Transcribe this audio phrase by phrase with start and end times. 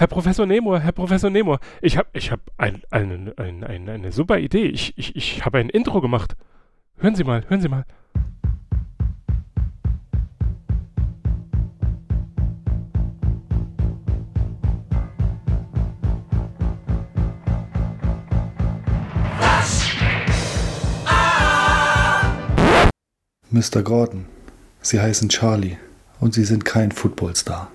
[0.00, 4.12] Herr Professor Nemor, Herr Professor Nemor, ich habe ich hab ein, ein, ein, ein, eine
[4.12, 4.64] super Idee.
[4.64, 6.36] Ich, ich, ich habe ein Intro gemacht.
[6.96, 7.84] Hören Sie mal, hören Sie mal.
[23.50, 23.82] Mr.
[23.82, 24.24] Gordon,
[24.80, 25.76] Sie heißen Charlie
[26.20, 27.70] und Sie sind kein Footballstar.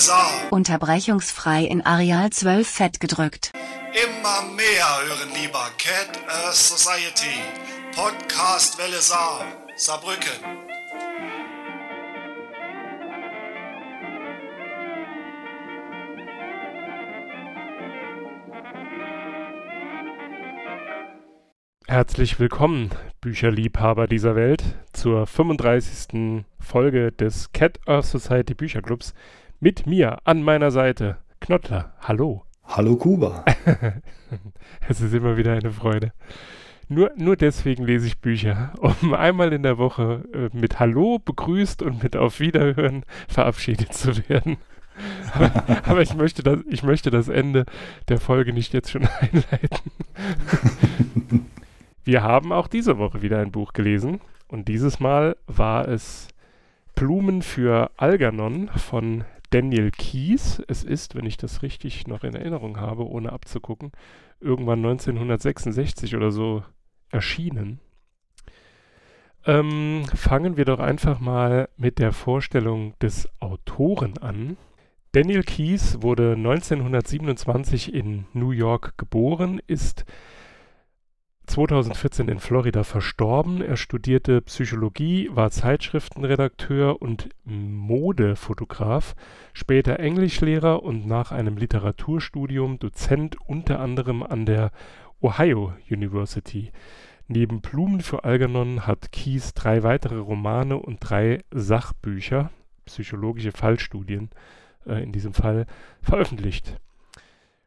[0.00, 0.50] Saar.
[0.50, 3.52] Unterbrechungsfrei in Areal 12 fett gedrückt.
[3.92, 7.36] Immer mehr hören lieber Cat Earth Society.
[7.94, 9.44] Podcast Welle Saar.
[9.76, 10.70] Saarbrücken.
[21.86, 22.88] Herzlich willkommen,
[23.20, 24.62] Bücherliebhaber dieser Welt,
[24.94, 26.46] zur 35.
[26.58, 29.12] Folge des Cat Earth Society Bücherclubs.
[29.62, 31.92] Mit mir an meiner Seite, Knottler.
[32.00, 32.46] Hallo.
[32.64, 33.44] Hallo Kuba.
[34.88, 36.14] es ist immer wieder eine Freude.
[36.88, 41.82] Nur, nur deswegen lese ich Bücher, um einmal in der Woche äh, mit Hallo begrüßt
[41.82, 44.56] und mit Auf Wiederhören verabschiedet zu werden.
[45.34, 45.52] aber,
[45.84, 47.66] aber ich, möchte das, ich möchte das Ende
[48.08, 49.90] der Folge nicht jetzt schon einleiten.
[52.02, 56.28] Wir haben auch diese Woche wieder ein Buch gelesen und dieses Mal war es
[56.94, 60.62] Blumen für Algernon von Daniel Kies.
[60.68, 63.92] Es ist, wenn ich das richtig noch in Erinnerung habe, ohne abzugucken,
[64.40, 66.62] irgendwann 1966 oder so
[67.10, 67.80] erschienen.
[69.46, 74.56] Ähm, fangen wir doch einfach mal mit der Vorstellung des Autoren an.
[75.12, 80.04] Daniel Keyes wurde 1927 in New York geboren, ist
[81.50, 83.60] 2014 in Florida verstorben.
[83.60, 89.16] Er studierte Psychologie, war Zeitschriftenredakteur und Modefotograf,
[89.52, 94.70] später Englischlehrer und nach einem Literaturstudium Dozent unter anderem an der
[95.20, 96.70] Ohio University.
[97.26, 102.50] Neben Blumen für Algernon hat Kies drei weitere Romane und drei Sachbücher,
[102.84, 104.30] psychologische Fallstudien
[104.86, 105.66] äh, in diesem Fall,
[106.00, 106.76] veröffentlicht.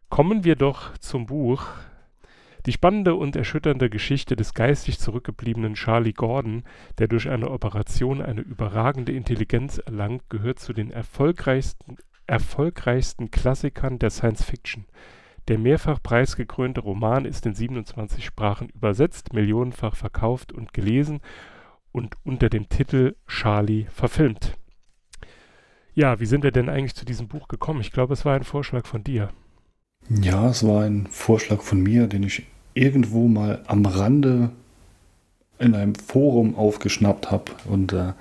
[0.08, 1.68] Kommen wir doch zum Buch
[2.66, 6.64] die spannende und erschütternde Geschichte des geistig zurückgebliebenen Charlie Gordon,
[6.98, 14.10] der durch eine Operation eine überragende Intelligenz erlangt, gehört zu den erfolgreichsten, erfolgreichsten Klassikern der
[14.10, 14.86] Science Fiction.
[15.50, 21.20] Der mehrfach preisgekrönte Roman ist in 27 Sprachen übersetzt, millionenfach verkauft und gelesen
[21.92, 24.58] und unter dem Titel Charlie verfilmt.
[25.94, 27.82] Ja, wie sind wir denn eigentlich zu diesem Buch gekommen?
[27.82, 29.30] Ich glaube, es war ein Vorschlag von dir.
[30.10, 34.50] Ja, es war ein Vorschlag von mir, den ich irgendwo mal am Rande
[35.60, 37.52] in einem Forum aufgeschnappt habe.
[37.66, 38.14] Und äh,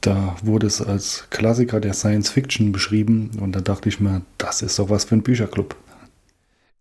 [0.00, 3.30] da wurde es als Klassiker der Science Fiction beschrieben.
[3.40, 5.76] Und da dachte ich mir, das ist doch was für ein Bücherclub.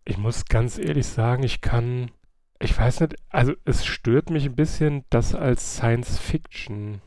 [0.05, 2.11] Ich muss ganz ehrlich sagen, ich kann,
[2.59, 7.01] ich weiß nicht, also es stört mich ein bisschen, das als Science Fiction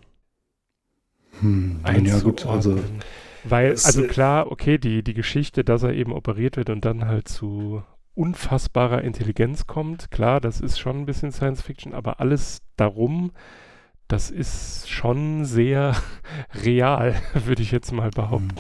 [1.41, 2.79] hm, ja gut, also
[3.45, 7.29] weil, also klar, okay, die, die Geschichte, dass er eben operiert wird und dann halt
[7.29, 7.83] zu
[8.17, 10.11] unfassbarer Intelligenz kommt.
[10.11, 13.31] Klar, das ist schon ein bisschen Science Fiction, aber alles darum,
[14.09, 15.95] das ist schon sehr
[16.65, 18.57] real, würde ich jetzt mal behaupten.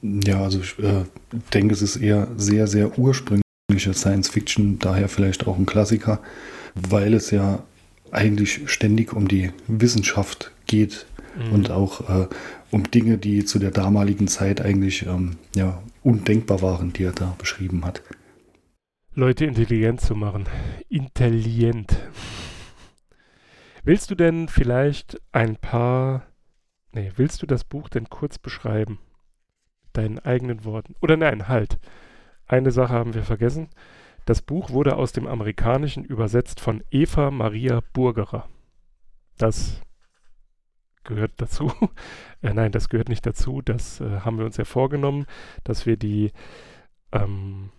[0.00, 1.04] Ja, also ich äh,
[1.52, 6.20] denke, es ist eher sehr, sehr ursprüngliche Science Fiction, daher vielleicht auch ein Klassiker,
[6.74, 7.62] weil es ja
[8.10, 11.52] eigentlich ständig um die Wissenschaft geht mhm.
[11.52, 12.28] und auch äh,
[12.70, 17.34] um Dinge, die zu der damaligen Zeit eigentlich ähm, ja, undenkbar waren, die er da
[17.38, 18.02] beschrieben hat.
[19.18, 20.44] Leute intelligent zu machen.
[20.90, 21.98] Intelligent.
[23.82, 26.26] Willst du denn vielleicht ein paar.
[26.92, 28.98] Nee, willst du das Buch denn kurz beschreiben?
[29.94, 30.96] Deinen eigenen Worten.
[31.00, 31.78] Oder nein, halt.
[32.46, 33.70] Eine Sache haben wir vergessen.
[34.26, 38.46] Das Buch wurde aus dem Amerikanischen übersetzt von Eva Maria Burgerer.
[39.38, 39.80] Das
[41.04, 41.72] gehört dazu.
[42.42, 43.62] äh, nein, das gehört nicht dazu.
[43.62, 45.24] Das äh, haben wir uns ja vorgenommen,
[45.64, 46.32] dass wir die
[47.12, 47.70] ähm,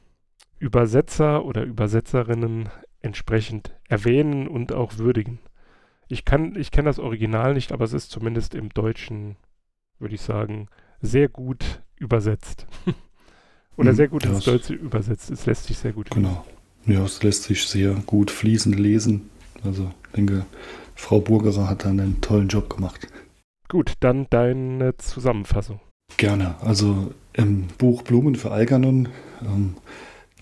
[0.60, 2.70] Übersetzer oder Übersetzerinnen
[3.02, 5.40] entsprechend erwähnen und auch würdigen.
[6.08, 9.36] Ich kann, ich kenne das Original nicht, aber es ist zumindest im Deutschen,
[10.00, 10.68] würde ich sagen,
[11.02, 12.66] sehr gut übersetzt.
[13.78, 15.30] oder hm, sehr gut ins Deutsche übersetzt.
[15.30, 16.24] Es lässt sich sehr gut lesen.
[16.24, 16.46] Genau.
[16.86, 19.30] Ja, es lässt sich sehr gut fließend lesen.
[19.64, 20.46] Also, ich denke,
[20.96, 23.08] Frau Burgerer hat dann einen tollen Job gemacht.
[23.68, 25.82] Gut, dann deine Zusammenfassung.
[26.16, 26.56] Gerne.
[26.62, 29.10] Also im Buch Blumen für Algernon
[29.42, 29.76] ähm,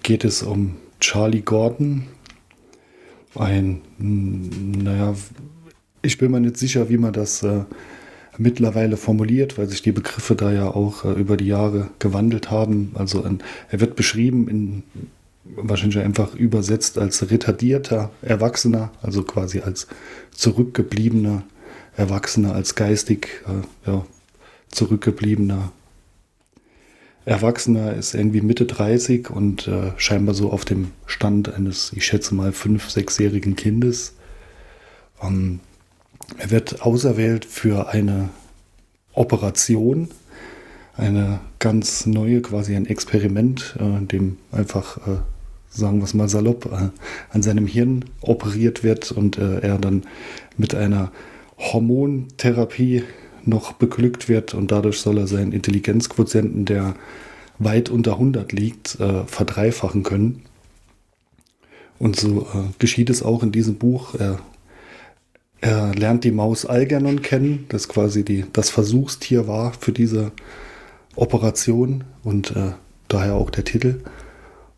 [0.06, 2.04] geht es um Charlie Gordon,
[3.34, 5.16] ein, naja,
[6.04, 7.63] ich bin mir nicht sicher, wie man das äh,
[8.38, 12.92] mittlerweile formuliert, weil sich die Begriffe da ja auch äh, über die Jahre gewandelt haben.
[12.94, 13.42] Also ein,
[13.72, 14.84] er wird beschrieben in
[15.44, 19.88] wahrscheinlich einfach übersetzt als retardierter Erwachsener, also quasi als
[20.31, 21.44] zurückgebliebener
[21.98, 24.06] Erwachsener, als geistig äh, ja,
[24.69, 25.72] zurückgebliebener
[27.25, 32.36] Erwachsener ist irgendwie Mitte 30 und äh, scheinbar so auf dem Stand eines, ich schätze
[32.36, 34.13] mal, fünf-, sechsjährigen Kindes.
[35.22, 35.60] Ähm,
[36.38, 38.30] er wird auserwählt für eine
[39.13, 40.10] Operation,
[40.95, 45.18] eine ganz neue, quasi ein Experiment, äh, dem einfach, äh,
[45.69, 46.89] sagen wir es mal salopp, äh,
[47.31, 50.04] an seinem Hirn operiert wird und äh, er dann
[50.57, 51.12] mit einer
[51.57, 53.04] Hormontherapie
[53.47, 56.95] noch beglückt wird und dadurch soll er seinen Intelligenzquotienten, der
[57.59, 60.44] weit unter 100 liegt, äh, verdreifachen können.
[62.00, 64.15] Und so äh, geschieht es auch in diesem Buch.
[64.15, 64.39] Er,
[65.62, 70.31] er, lernt die Maus Algernon kennen, das quasi die, das Versuchstier war für diese
[71.15, 72.71] Operation und äh,
[73.07, 74.01] daher auch der Titel.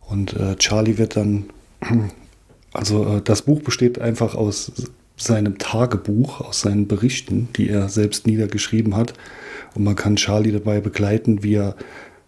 [0.02, 1.46] Und äh, Charlie wird dann,
[2.74, 4.72] also äh, das Buch besteht einfach aus
[5.18, 9.14] seinem Tagebuch, aus seinen Berichten, die er selbst niedergeschrieben hat.
[9.74, 11.76] Und man kann Charlie dabei begleiten, wie er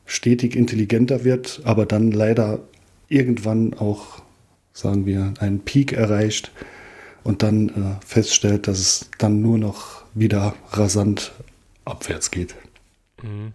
[0.06, 2.60] stetig intelligenter wird, aber dann leider
[3.08, 4.22] irgendwann auch,
[4.74, 6.52] sagen wir, einen Peak erreicht
[7.24, 11.32] und dann äh, feststellt, dass es dann nur noch wieder rasant
[11.86, 12.56] abwärts geht.
[13.22, 13.54] Mhm.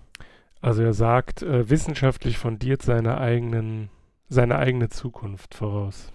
[0.61, 3.91] Also er sagt, äh, wissenschaftlich fundiert seine eigenen,
[4.29, 6.11] seine eigene Zukunft voraus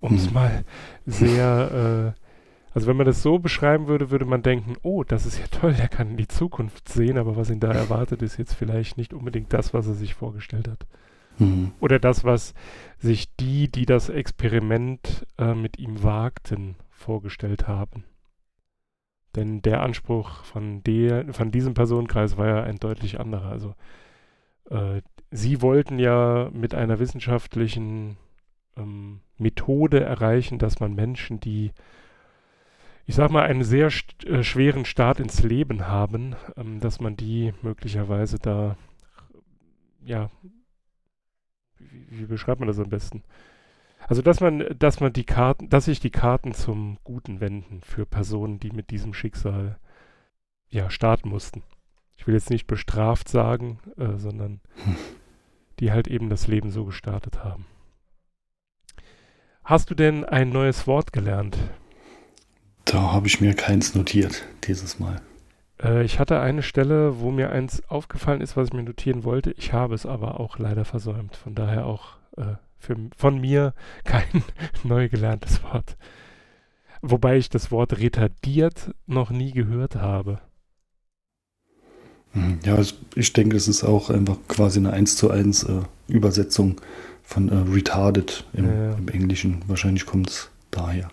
[0.00, 0.34] um es mhm.
[0.34, 0.64] mal
[1.06, 2.20] sehr, äh,
[2.72, 5.74] also wenn man das so beschreiben würde, würde man denken, oh, das ist ja toll,
[5.74, 9.14] der kann in die Zukunft sehen, aber was ihn da erwartet, ist jetzt vielleicht nicht
[9.14, 10.86] unbedingt das, was er sich vorgestellt hat.
[11.38, 11.72] Mhm.
[11.80, 12.54] Oder das, was
[12.98, 18.04] sich die, die das Experiment äh, mit ihm wagten, vorgestellt haben.
[19.34, 23.50] Denn der Anspruch von, der, von diesem Personenkreis war ja ein deutlich anderer.
[23.50, 23.74] Also
[24.70, 28.16] äh, sie wollten ja mit einer wissenschaftlichen
[28.76, 31.72] ähm, Methode erreichen, dass man Menschen, die,
[33.06, 33.90] ich sag mal, einen sehr
[34.26, 38.76] äh, schweren Start ins Leben haben, ähm, dass man die möglicherweise da,
[40.04, 40.30] ja,
[41.78, 43.22] wie, wie beschreibt man das am besten?
[44.08, 48.06] Also dass man, dass man die Karten, dass sich die Karten zum Guten wenden für
[48.06, 49.78] Personen, die mit diesem Schicksal
[50.68, 51.62] ja starten mussten.
[52.16, 54.96] Ich will jetzt nicht bestraft sagen, äh, sondern hm.
[55.80, 57.66] die halt eben das Leben so gestartet haben.
[59.66, 61.58] Hast du denn ein neues Wort gelernt?
[62.84, 65.20] Da habe ich mir keins notiert dieses Mal.
[65.82, 69.50] Äh, ich hatte eine Stelle, wo mir eins aufgefallen ist, was ich mir notieren wollte.
[69.50, 71.34] Ich habe es aber auch leider versäumt.
[71.34, 73.74] Von daher auch äh, für, von mir
[74.04, 74.44] kein
[74.84, 75.96] neu gelerntes Wort.
[77.02, 80.38] Wobei ich das Wort retardiert noch nie gehört habe.
[82.64, 82.78] Ja,
[83.14, 86.80] ich denke, es ist auch einfach quasi eine 1 zu 1 äh, Übersetzung
[87.22, 88.94] von äh, retarded im, ja.
[88.94, 89.62] im Englischen.
[89.66, 91.10] Wahrscheinlich kommt es daher.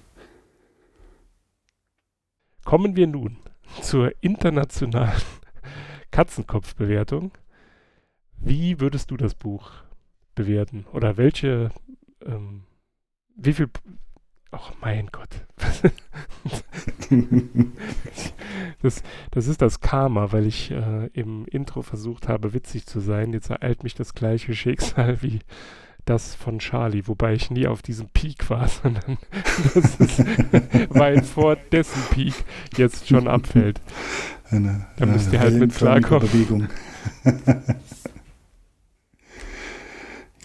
[2.66, 3.38] Kommen wir nun
[3.82, 5.22] zur internationalen
[6.12, 7.32] Katzenkopfbewertung.
[8.38, 9.72] Wie würdest du das Buch
[10.36, 10.86] bewerten?
[10.94, 11.72] Oder welche,
[12.26, 12.64] ähm,
[13.36, 13.70] wie viel,
[14.54, 15.30] ach mein Gott.
[18.82, 23.34] das, das ist das Karma, weil ich äh, im Intro versucht habe, witzig zu sein.
[23.34, 25.40] Jetzt ereilt mich das gleiche Schicksal wie
[26.06, 29.18] das von Charlie, wobei ich nie auf diesem Peak war, sondern
[29.74, 30.20] das ist
[30.94, 32.34] weit vor dessen Peak
[32.78, 33.82] jetzt schon abfällt.
[34.50, 36.70] Eine, da müsst ihr halt mit klarkommen.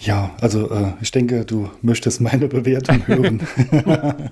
[0.01, 3.43] Ja, also äh, ich denke, du möchtest meine Bewertung hören.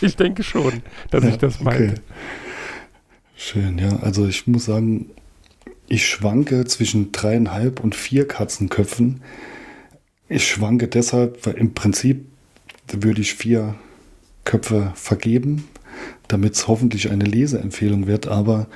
[0.00, 1.84] ich denke schon, dass ja, ich das meinte.
[1.84, 1.94] Okay.
[3.36, 4.00] Schön, ja.
[4.00, 5.10] Also ich muss sagen,
[5.88, 9.22] ich schwanke zwischen dreieinhalb und vier Katzenköpfen.
[10.28, 12.26] Ich schwanke deshalb, weil im Prinzip
[12.92, 13.74] würde ich vier
[14.44, 15.68] Köpfe vergeben,
[16.26, 18.66] damit es hoffentlich eine Leseempfehlung wird, aber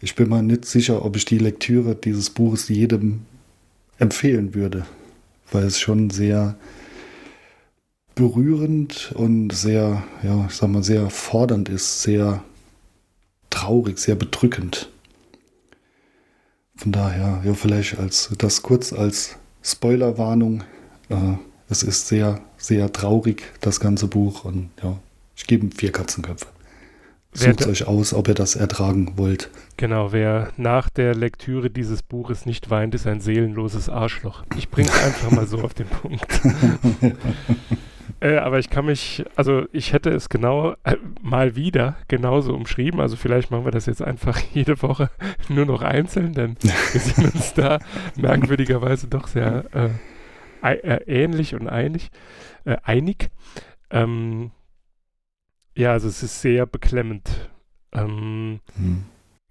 [0.00, 3.20] ich bin mir nicht sicher, ob ich die Lektüre dieses Buches jedem
[3.98, 4.86] empfehlen würde,
[5.52, 6.56] weil es schon sehr
[8.14, 12.42] berührend und sehr, ja, ich sag mal, sehr fordernd ist, sehr
[13.50, 14.90] traurig, sehr bedrückend.
[16.76, 20.64] Von daher, ja, vielleicht als das kurz als Spoilerwarnung
[21.08, 21.34] äh,
[21.68, 24.44] es ist sehr, sehr traurig, das ganze Buch.
[24.44, 24.98] Und ja,
[25.36, 26.46] ich gebe ihm vier Katzenköpfe.
[27.38, 29.50] Sucht euch aus, ob ihr das ertragen wollt.
[29.76, 34.42] Genau, wer nach der Lektüre dieses Buches nicht weint, ist ein seelenloses Arschloch.
[34.56, 36.40] Ich bringe es einfach mal so auf den Punkt.
[38.20, 42.98] äh, aber ich kann mich, also ich hätte es genau äh, mal wieder genauso umschrieben.
[42.98, 45.10] Also vielleicht machen wir das jetzt einfach jede Woche
[45.48, 47.78] nur noch einzeln, denn wir sind uns da
[48.16, 49.64] merkwürdigerweise doch sehr
[50.62, 52.10] äh, äh ähnlich und einig.
[52.64, 53.30] Äh, einig.
[53.90, 54.50] Ähm,
[55.78, 57.50] ja, also es ist sehr beklemmend.
[57.92, 59.04] Ähm, hm.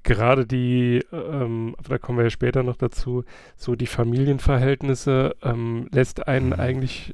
[0.04, 3.24] Gerade die, ähm, da kommen wir ja später noch dazu,
[3.56, 6.60] so die Familienverhältnisse ähm, lässt einen hm.
[6.60, 7.14] eigentlich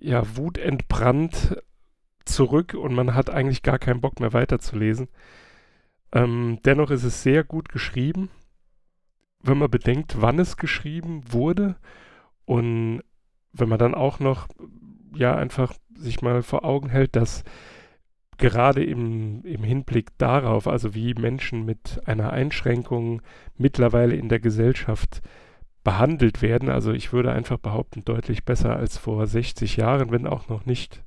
[0.00, 1.56] ja wutentbrannt
[2.24, 5.06] zurück und man hat eigentlich gar keinen Bock mehr weiterzulesen.
[6.12, 8.28] Ähm, dennoch ist es sehr gut geschrieben,
[9.40, 11.76] wenn man bedenkt, wann es geschrieben wurde
[12.44, 13.02] und
[13.52, 14.48] wenn man dann auch noch
[15.14, 17.44] ja einfach sich mal vor Augen hält, dass
[18.42, 23.22] gerade im, im Hinblick darauf, also wie Menschen mit einer Einschränkung
[23.56, 25.22] mittlerweile in der Gesellschaft
[25.84, 30.48] behandelt werden, also ich würde einfach behaupten, deutlich besser als vor 60 Jahren, wenn auch
[30.48, 31.04] noch nicht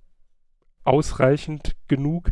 [0.85, 2.31] ausreichend genug,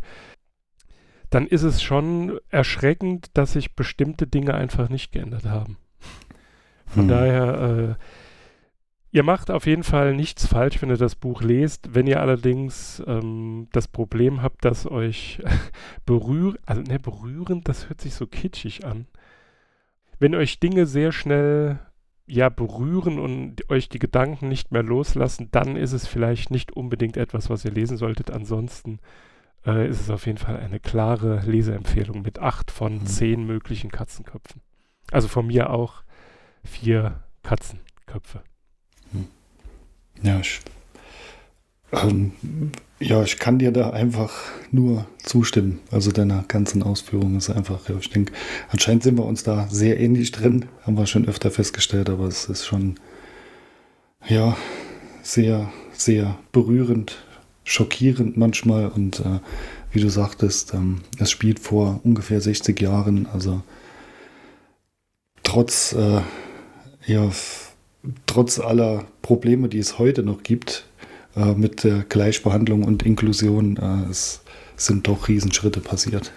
[1.30, 5.78] dann ist es schon erschreckend, dass sich bestimmte Dinge einfach nicht geändert haben.
[6.86, 7.08] Von hm.
[7.10, 8.04] daher äh,
[9.14, 11.94] Ihr macht auf jeden Fall nichts falsch, wenn ihr das Buch lest.
[11.94, 15.40] Wenn ihr allerdings ähm, das Problem habt, dass euch
[16.08, 19.06] berühren, also ne, berühren, das hört sich so kitschig an.
[20.18, 21.80] Wenn euch Dinge sehr schnell
[22.26, 27.16] ja berühren und euch die Gedanken nicht mehr loslassen, dann ist es vielleicht nicht unbedingt
[27.16, 28.32] etwas, was ihr lesen solltet.
[28.32, 28.98] Ansonsten
[29.64, 33.06] äh, ist es auf jeden Fall eine klare Leseempfehlung mit acht von mhm.
[33.06, 34.62] zehn möglichen Katzenköpfen.
[35.12, 36.02] Also von mir auch
[36.64, 38.42] vier Katzenköpfe.
[40.24, 40.62] Ja, ich,
[41.92, 42.32] ähm,
[43.00, 44.32] ja, ich kann dir da einfach
[44.72, 45.80] nur zustimmen.
[45.92, 48.32] Also deiner ganzen Ausführung ist einfach, ja, ich denke,
[48.70, 52.46] anscheinend sind wir uns da sehr ähnlich drin, haben wir schon öfter festgestellt, aber es
[52.46, 52.96] ist schon,
[54.28, 54.56] ja,
[55.22, 57.18] sehr, sehr berührend,
[57.66, 59.40] schockierend manchmal und äh,
[59.92, 63.62] wie du sagtest, ähm, es spielt vor ungefähr 60 Jahren, also
[65.44, 66.22] trotz, äh,
[67.06, 67.30] ja,
[68.26, 70.86] trotz aller Probleme, die es heute noch gibt,
[71.36, 74.44] äh, mit der Gleichbehandlung und Inklusion, äh, es
[74.76, 76.32] sind doch Riesenschritte passiert.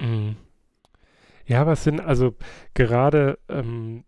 [0.00, 0.36] Mhm.
[1.46, 2.34] Ja, was sind also
[2.74, 4.04] gerade, ähm,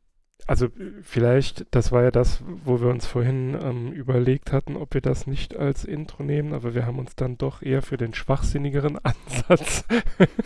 [0.46, 0.68] also
[1.02, 5.26] vielleicht, das war ja das, wo wir uns vorhin ähm, überlegt hatten, ob wir das
[5.26, 9.84] nicht als Intro nehmen, aber wir haben uns dann doch eher für den schwachsinnigeren Ansatz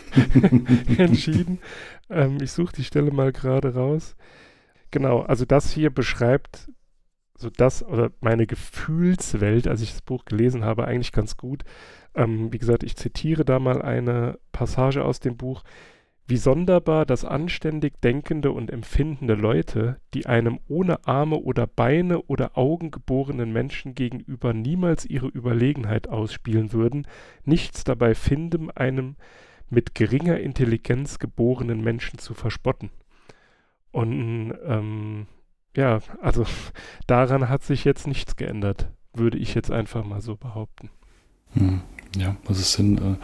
[0.97, 1.59] entschieden.
[2.09, 4.15] Ähm, ich suche die Stelle mal gerade raus.
[4.91, 6.69] Genau, also das hier beschreibt
[7.37, 11.63] so das oder meine Gefühlswelt, als ich das Buch gelesen habe, eigentlich ganz gut.
[12.15, 15.63] Ähm, wie gesagt, ich zitiere da mal eine Passage aus dem Buch.
[16.29, 22.57] Wie sonderbar, dass anständig denkende und empfindende Leute, die einem ohne Arme oder Beine oder
[22.57, 27.07] Augen geborenen Menschen gegenüber niemals ihre Überlegenheit ausspielen würden,
[27.45, 29.15] nichts dabei finden, einem
[29.69, 32.89] mit geringer Intelligenz geborenen Menschen zu verspotten.
[33.97, 35.25] Und ähm,
[35.75, 36.45] ja, also
[37.07, 40.91] daran hat sich jetzt nichts geändert, würde ich jetzt einfach mal so behaupten.
[41.53, 41.81] Hm,
[42.15, 43.15] ja, was ist denn, äh,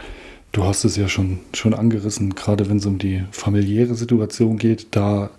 [0.50, 4.88] du hast es ja schon, schon angerissen, gerade wenn es um die familiäre Situation geht,
[4.96, 5.30] da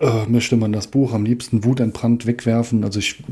[0.00, 2.82] äh, möchte man das Buch am liebsten wutentbrannt wegwerfen.
[2.82, 3.22] Also ich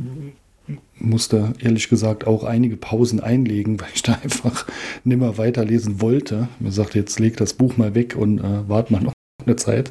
[0.95, 4.65] musste ehrlich gesagt auch einige Pausen einlegen, weil ich da einfach
[5.03, 6.47] nimmer weiterlesen wollte.
[6.61, 9.13] Mir sagte, jetzt leg das Buch mal weg und äh, wart mal noch
[9.45, 9.91] eine Zeit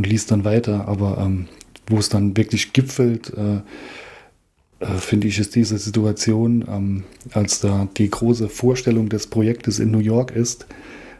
[0.00, 0.88] und liest dann weiter.
[0.88, 1.46] Aber ähm,
[1.86, 3.56] wo es dann wirklich gipfelt, äh,
[4.82, 9.90] äh, finde ich, ist diese Situation, ähm, als da die große Vorstellung des Projektes in
[9.90, 10.66] New York ist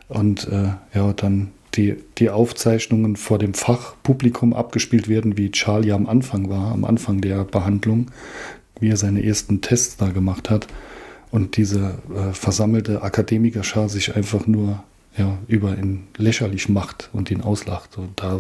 [0.08, 6.06] und äh, ja, dann die, die Aufzeichnungen vor dem Fachpublikum abgespielt werden, wie Charlie am
[6.06, 8.06] Anfang war, am Anfang der Behandlung,
[8.80, 10.68] wie er seine ersten Tests da gemacht hat
[11.30, 14.82] und diese äh, versammelte Akademikerschar sich einfach nur
[15.16, 17.98] ja, über ihn lächerlich macht und ihn auslacht.
[17.98, 18.38] Und da,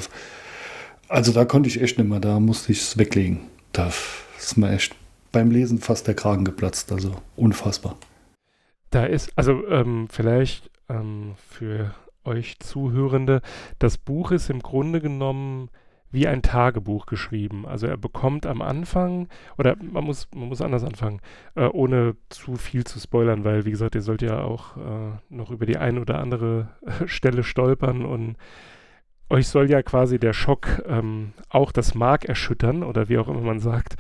[1.08, 3.40] also da konnte ich echt nicht mehr, da musste ich es weglegen.
[3.72, 3.92] Da
[4.38, 4.94] ist mir echt
[5.32, 7.96] beim Lesen fast der Kragen geplatzt, also unfassbar.
[8.90, 13.40] Da ist, also ähm, vielleicht ähm, für euch Zuhörende,
[13.78, 15.70] das Buch ist im Grunde genommen
[16.10, 17.66] wie ein Tagebuch geschrieben.
[17.66, 21.20] Also er bekommt am Anfang, oder man muss, man muss anders anfangen,
[21.54, 25.50] äh, ohne zu viel zu spoilern, weil wie gesagt, ihr sollt ja auch äh, noch
[25.50, 26.68] über die eine oder andere
[27.06, 28.36] Stelle stolpern und
[29.28, 33.40] euch soll ja quasi der Schock ähm, auch das Mark erschüttern oder wie auch immer
[33.40, 33.94] man sagt.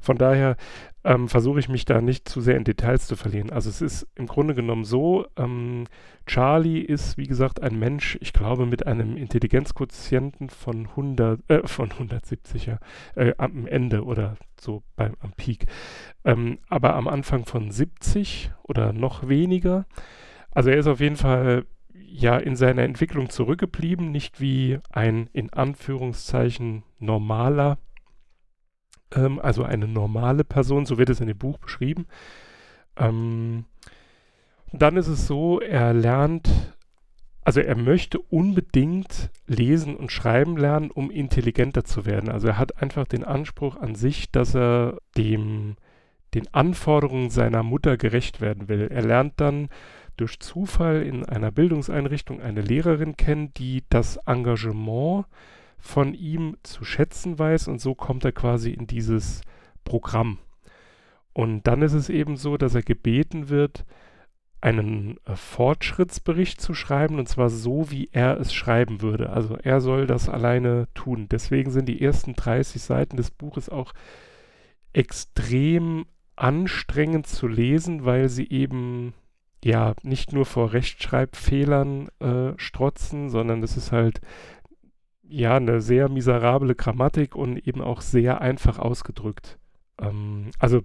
[0.00, 0.56] Von daher
[1.08, 3.50] ähm, versuche ich mich da nicht zu sehr in Details zu verlieren.
[3.50, 5.84] Also es ist im Grunde genommen so, ähm,
[6.26, 11.88] Charlie ist, wie gesagt, ein Mensch, ich glaube, mit einem Intelligenzquotienten von 100, äh, von
[11.88, 12.76] 170er,
[13.14, 15.64] äh, am Ende oder so beim, am Peak.
[16.26, 19.86] Ähm, aber am Anfang von 70 oder noch weniger.
[20.50, 25.54] Also er ist auf jeden Fall ja in seiner Entwicklung zurückgeblieben, nicht wie ein in
[25.54, 27.78] Anführungszeichen normaler
[29.14, 32.06] ähm, also eine normale Person, so wird es in dem Buch beschrieben.
[32.96, 33.64] Ähm,
[34.72, 36.74] dann ist es so, er lernt,
[37.44, 42.28] also er möchte unbedingt lesen und schreiben lernen, um intelligenter zu werden.
[42.28, 45.76] Also er hat einfach den Anspruch an sich, dass er dem,
[46.34, 48.88] den Anforderungen seiner Mutter gerecht werden will.
[48.90, 49.68] Er lernt dann
[50.18, 55.26] durch Zufall in einer Bildungseinrichtung eine Lehrerin kennen, die das Engagement
[55.78, 59.42] von ihm zu schätzen weiß und so kommt er quasi in dieses
[59.84, 60.38] Programm.
[61.32, 63.84] Und dann ist es eben so, dass er gebeten wird,
[64.60, 69.30] einen äh, Fortschrittsbericht zu schreiben und zwar so, wie er es schreiben würde.
[69.30, 71.28] Also er soll das alleine tun.
[71.30, 73.92] Deswegen sind die ersten 30 Seiten des Buches auch
[74.92, 79.14] extrem anstrengend zu lesen, weil sie eben
[79.64, 84.20] ja nicht nur vor Rechtschreibfehlern äh, strotzen, sondern es ist halt
[85.28, 89.58] ja, eine sehr miserable Grammatik und eben auch sehr einfach ausgedrückt.
[90.00, 90.82] Ähm, also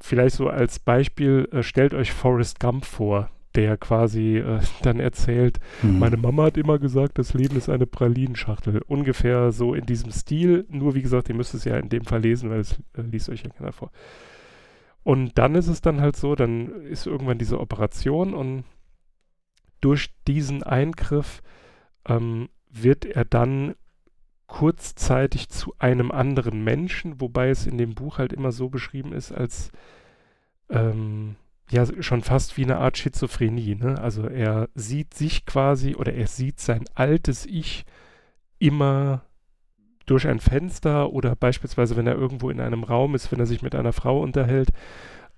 [0.00, 5.58] vielleicht so als Beispiel, äh, stellt euch Forrest Gump vor, der quasi äh, dann erzählt,
[5.82, 5.98] mhm.
[5.98, 8.82] meine Mama hat immer gesagt, das Leben ist eine Pralinenschachtel.
[8.86, 12.20] Ungefähr so in diesem Stil, nur wie gesagt, ihr müsst es ja in dem Fall
[12.20, 13.90] lesen, weil es äh, liest euch ja keiner vor.
[15.04, 18.64] Und dann ist es dann halt so, dann ist irgendwann diese Operation und
[19.80, 21.42] durch diesen Eingriff
[22.06, 23.74] ähm, wird er dann
[24.46, 29.32] kurzzeitig zu einem anderen Menschen, wobei es in dem Buch halt immer so beschrieben ist,
[29.32, 29.70] als
[30.68, 31.36] ähm,
[31.70, 33.76] ja schon fast wie eine Art Schizophrenie.
[33.76, 33.98] Ne?
[33.98, 37.84] Also er sieht sich quasi oder er sieht sein altes Ich
[38.58, 39.22] immer
[40.06, 43.62] durch ein Fenster oder beispielsweise, wenn er irgendwo in einem Raum ist, wenn er sich
[43.62, 44.70] mit einer Frau unterhält,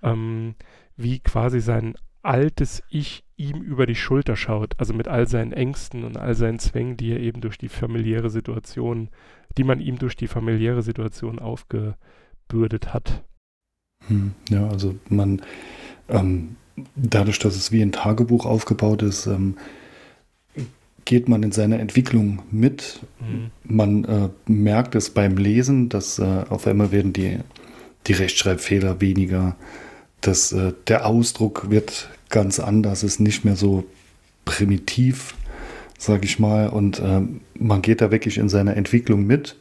[0.03, 0.55] ähm,
[0.97, 6.05] wie quasi sein altes Ich ihm über die Schulter schaut, also mit all seinen Ängsten
[6.05, 9.09] und all seinen Zwängen, die er eben durch die familiäre Situation,
[9.57, 13.25] die man ihm durch die familiäre Situation aufgebürdet hat.
[14.07, 15.43] Hm, ja, also man,
[16.09, 16.57] ähm,
[16.97, 19.57] dadurch, dass es wie ein Tagebuch aufgebaut ist, ähm,
[21.05, 23.01] geht man in seiner Entwicklung mit.
[23.21, 23.51] Mhm.
[23.65, 27.39] Man äh, merkt es beim Lesen, dass äh, auf einmal werden die,
[28.07, 29.57] die Rechtschreibfehler weniger,
[30.27, 33.85] dass äh, der Ausdruck wird ganz anders, ist nicht mehr so
[34.45, 35.35] primitiv,
[35.99, 37.23] sage ich mal, und äh,
[37.59, 39.57] man geht da wirklich in seiner Entwicklung mit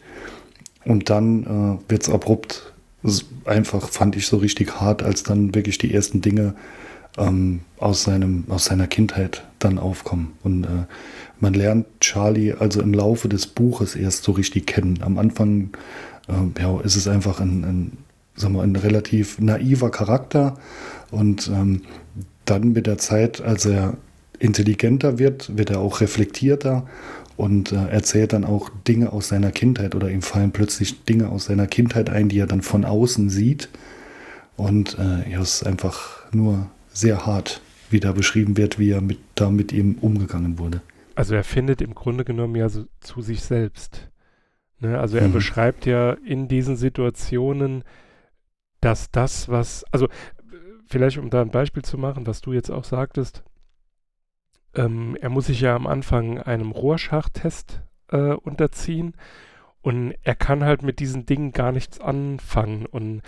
[0.85, 2.73] und dann äh, wird es abrupt
[3.45, 6.55] einfach, fand ich so richtig hart, als dann wirklich die ersten Dinge
[7.17, 10.33] ähm, aus, seinem, aus seiner Kindheit dann aufkommen.
[10.43, 10.85] Und äh,
[11.39, 14.99] man lernt Charlie also im Laufe des Buches erst so richtig kennen.
[15.01, 15.71] Am Anfang
[16.27, 17.97] äh, ja, ist es einfach ein, ein
[18.35, 20.57] sagen wir, ein relativ naiver Charakter
[21.11, 21.81] und ähm,
[22.45, 23.97] dann mit der Zeit, als er
[24.39, 26.85] intelligenter wird, wird er auch reflektierter
[27.37, 31.45] und äh, erzählt dann auch Dinge aus seiner Kindheit oder ihm fallen plötzlich Dinge aus
[31.45, 33.69] seiner Kindheit ein, die er dann von außen sieht.
[34.55, 39.01] Und äh, ja, es ist einfach nur sehr hart, wie da beschrieben wird, wie er
[39.01, 40.81] mit, da mit ihm umgegangen wurde.
[41.15, 44.09] Also er findet im Grunde genommen ja so zu sich selbst.
[44.79, 44.99] Ne?
[44.99, 45.33] Also er mhm.
[45.33, 47.83] beschreibt ja in diesen Situationen,
[48.83, 50.07] dass das, was, also
[50.87, 53.43] vielleicht um da ein Beispiel zu machen, was du jetzt auch sagtest,
[54.75, 59.15] ähm, er muss sich ja am Anfang einem Rohrschachttest äh, unterziehen
[59.81, 62.85] und er kann halt mit diesen Dingen gar nichts anfangen.
[62.85, 63.21] Und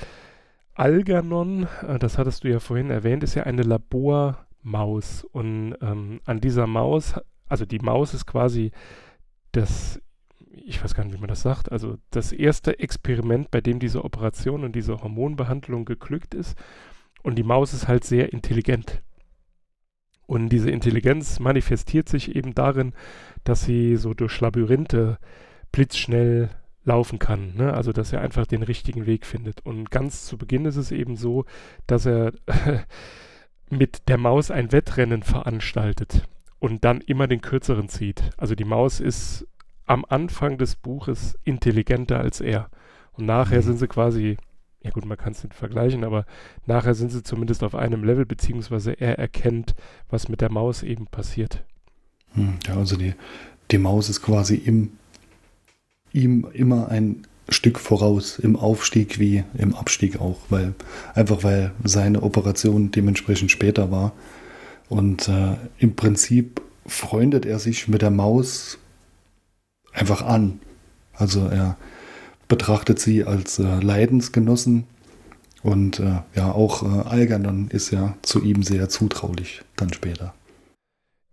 [0.74, 5.26] Algernon, äh, das hattest du ja vorhin erwähnt, ist ja eine Labormaus.
[5.32, 7.16] Und ähm, an dieser Maus,
[7.48, 8.72] also die Maus ist quasi
[9.52, 10.02] das
[10.66, 14.04] ich weiß gar nicht, wie man das sagt, also das erste Experiment, bei dem diese
[14.04, 16.58] Operation und diese Hormonbehandlung geglückt ist.
[17.24, 19.02] Und die Maus ist halt sehr intelligent.
[20.26, 22.94] Und diese Intelligenz manifestiert sich eben darin,
[23.44, 25.20] dass sie so durch Labyrinthe
[25.72, 26.50] blitzschnell
[26.84, 27.56] laufen kann.
[27.56, 27.74] Ne?
[27.74, 29.64] Also, dass er einfach den richtigen Weg findet.
[29.66, 31.46] Und ganz zu Beginn ist es eben so,
[31.86, 32.34] dass er
[33.70, 36.28] mit der Maus ein Wettrennen veranstaltet
[36.60, 38.32] und dann immer den kürzeren zieht.
[38.38, 39.48] Also die Maus ist
[39.86, 42.70] am Anfang des Buches intelligenter als er.
[43.14, 43.66] Und nachher mhm.
[43.66, 44.38] sind sie quasi,
[44.82, 46.26] ja gut, man kann es nicht vergleichen, aber
[46.66, 49.76] nachher sind sie zumindest auf einem Level, beziehungsweise er erkennt,
[50.10, 51.64] was mit der Maus eben passiert.
[52.34, 53.14] Hm, ja, also die,
[53.72, 54.92] die Maus ist quasi im,
[56.12, 60.74] ihm immer ein Stück voraus im Aufstieg wie im Abstieg auch, weil
[61.14, 64.14] einfach weil seine Operation dementsprechend später war.
[64.90, 68.80] Und äh, im Prinzip freundet er sich mit der Maus
[69.96, 70.60] einfach an.
[71.14, 71.78] Also er
[72.48, 74.86] betrachtet sie als äh, Leidensgenossen
[75.64, 80.34] und äh, ja, auch äh, Algernon ist ja zu ihm sehr zutraulich dann später.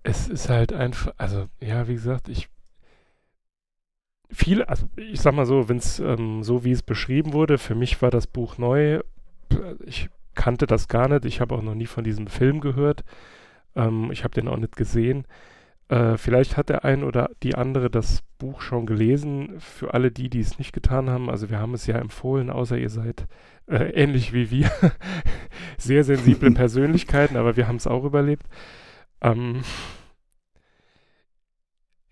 [0.05, 2.49] Es ist halt einfach, also ja, wie gesagt, ich
[4.31, 7.75] viel, also ich sag mal so, wenn es ähm, so wie es beschrieben wurde, für
[7.75, 9.01] mich war das Buch neu.
[9.85, 11.27] Ich kannte das gar nicht.
[11.27, 13.05] Ich habe auch noch nie von diesem Film gehört.
[13.77, 15.27] Ähm, ich habe den auch nicht gesehen.
[15.93, 19.61] Äh, vielleicht hat der ein oder die andere das Buch schon gelesen.
[19.61, 22.79] Für alle die, die es nicht getan haben, also wir haben es ja empfohlen, außer
[22.79, 23.27] ihr seid
[23.67, 24.71] äh, ähnlich wie wir,
[25.77, 28.47] sehr sensible Persönlichkeiten, aber wir haben es auch überlebt.
[29.21, 29.65] Ähm,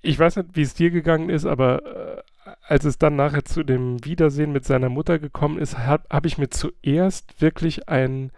[0.03, 2.23] ich weiß nicht, wie es dir gegangen ist, aber äh,
[2.67, 6.37] als es dann nachher zu dem Wiedersehen mit seiner Mutter gekommen ist, habe hab ich
[6.37, 8.31] mir zuerst wirklich ein,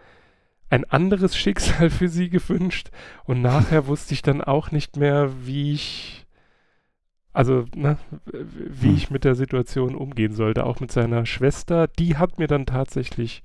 [0.73, 2.89] ein anderes Schicksal für sie gewünscht
[3.25, 6.25] und nachher wusste ich dann auch nicht mehr, wie ich,
[7.31, 8.95] also, ne, wie hm.
[8.95, 11.87] ich mit der Situation umgehen sollte, auch mit seiner Schwester.
[11.87, 13.43] Die hat mir dann tatsächlich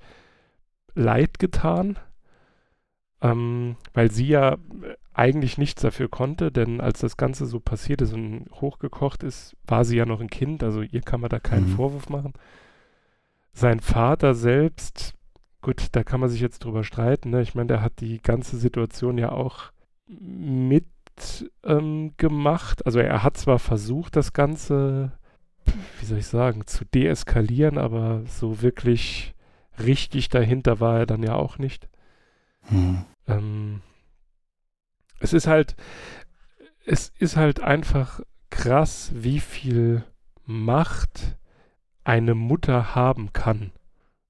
[0.95, 1.97] leid getan
[3.21, 4.57] ähm, weil sie ja
[5.13, 9.83] eigentlich nichts dafür konnte, denn als das Ganze so passiert ist und hochgekocht ist, war
[9.83, 11.75] sie ja noch ein Kind, also ihr kann man da keinen mhm.
[11.75, 12.33] Vorwurf machen.
[13.51, 15.15] Sein Vater selbst,
[15.61, 17.41] gut, da kann man sich jetzt drüber streiten, ne?
[17.41, 19.71] ich meine, der hat die ganze Situation ja auch
[20.07, 20.85] mit
[21.63, 25.11] ähm, gemacht, also er hat zwar versucht, das Ganze,
[25.99, 29.33] wie soll ich sagen, zu deeskalieren, aber so wirklich
[29.77, 31.89] richtig dahinter war er dann ja auch nicht.
[32.69, 33.05] Mhm.
[33.27, 33.81] Ähm,
[35.19, 35.75] es ist halt,
[36.85, 40.03] es ist halt einfach krass, wie viel
[40.45, 41.37] Macht
[42.03, 43.71] eine Mutter haben kann.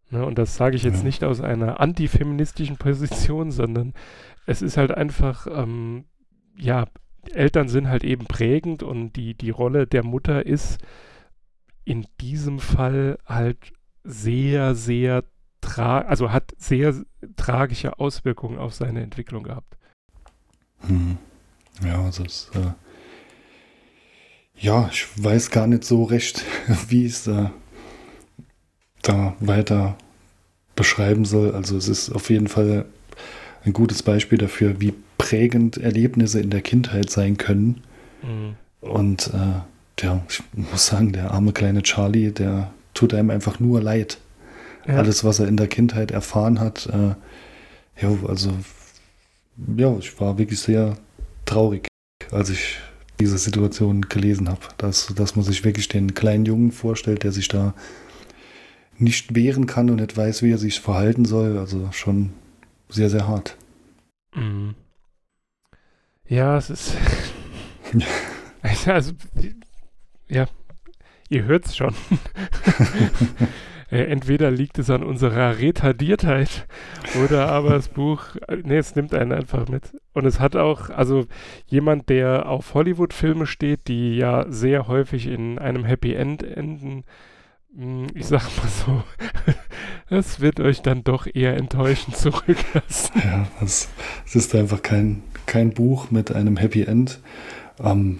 [0.09, 0.25] Ne?
[0.25, 1.03] Und das sage ich jetzt ja.
[1.03, 3.93] nicht aus einer antifeministischen Position, sondern
[4.45, 6.05] es ist halt einfach, ähm,
[6.57, 6.87] ja,
[7.33, 10.79] Eltern sind halt eben prägend und die, die Rolle der Mutter ist
[11.83, 13.57] in diesem Fall halt
[14.03, 15.23] sehr, sehr
[15.61, 16.95] tra also hat sehr
[17.35, 19.77] tragische Auswirkungen auf seine Entwicklung gehabt.
[20.79, 21.17] Hm.
[21.83, 22.71] Ja, also es, äh,
[24.55, 26.43] ja, ich weiß gar nicht so recht,
[26.87, 27.49] wie es äh,
[29.01, 29.95] da weiter
[30.75, 31.53] beschreiben soll.
[31.53, 32.85] Also es ist auf jeden Fall
[33.65, 37.81] ein gutes Beispiel dafür, wie prägend Erlebnisse in der Kindheit sein können.
[38.21, 38.55] Mhm.
[38.81, 43.81] Und äh, ja, ich muss sagen, der arme kleine Charlie, der tut einem einfach nur
[43.81, 44.17] leid.
[44.87, 44.95] Ja.
[44.95, 46.87] Alles, was er in der Kindheit erfahren hat.
[46.87, 47.15] Äh,
[48.01, 48.51] ja, also,
[49.75, 50.97] ja, ich war wirklich sehr
[51.45, 51.87] traurig,
[52.31, 52.77] als ich
[53.19, 54.61] diese Situation gelesen habe.
[54.77, 57.73] Dass, dass man sich wirklich den kleinen Jungen vorstellt, der sich da
[58.99, 61.57] nicht wehren kann und nicht weiß, wie er sich verhalten soll.
[61.57, 62.33] Also schon
[62.89, 63.57] sehr, sehr hart.
[64.35, 64.75] Mhm.
[66.27, 66.95] Ja, es ist.
[68.85, 69.13] also,
[70.27, 70.45] ja,
[71.29, 71.95] ihr hört es schon.
[73.91, 76.67] äh, entweder liegt es an unserer Retardiertheit
[77.23, 79.97] oder aber das Buch, nee, es nimmt einen einfach mit.
[80.13, 81.25] Und es hat auch, also
[81.65, 87.05] jemand, der auf Hollywood-Filme steht, die ja sehr häufig in einem Happy End enden,
[88.15, 89.03] ich sag mal so,
[90.15, 93.21] es wird euch dann doch eher enttäuschend zurücklassen.
[93.23, 93.89] Ja, es,
[94.25, 97.19] es ist einfach kein, kein Buch mit einem Happy End.
[97.81, 98.19] Ähm,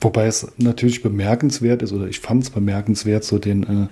[0.00, 3.88] wobei es natürlich bemerkenswert ist, oder ich fand es bemerkenswert, so den, äh,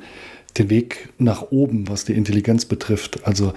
[0.59, 3.25] den Weg nach oben, was die Intelligenz betrifft.
[3.27, 3.53] Also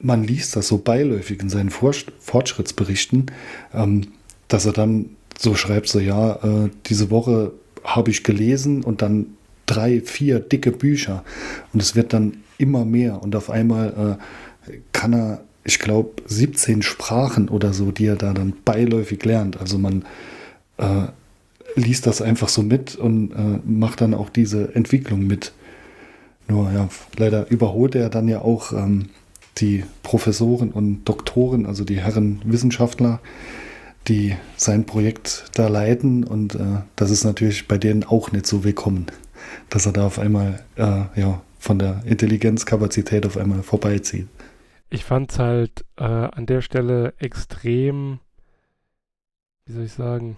[0.00, 3.26] man liest das so beiläufig in seinen Fortschrittsberichten,
[3.72, 4.08] ähm,
[4.48, 7.52] dass er dann so schreibt, so ja, äh, diese Woche
[7.84, 9.26] habe ich gelesen und dann
[9.72, 11.24] drei, vier dicke Bücher
[11.72, 14.18] und es wird dann immer mehr und auf einmal
[14.68, 19.60] äh, kann er, ich glaube, 17 Sprachen oder so, die er da dann beiläufig lernt.
[19.60, 20.04] Also man
[20.78, 21.06] äh,
[21.74, 25.52] liest das einfach so mit und äh, macht dann auch diese Entwicklung mit.
[26.48, 29.06] Nur ja, leider überholt er dann ja auch ähm,
[29.58, 33.20] die Professoren und Doktoren, also die Herren Wissenschaftler,
[34.08, 36.24] die sein Projekt da leiten.
[36.24, 39.06] Und äh, das ist natürlich bei denen auch nicht so willkommen,
[39.70, 44.28] dass er da auf einmal äh, ja, von der Intelligenzkapazität auf einmal vorbeizieht.
[44.90, 48.18] Ich fand es halt äh, an der Stelle extrem,
[49.64, 50.36] wie soll ich sagen,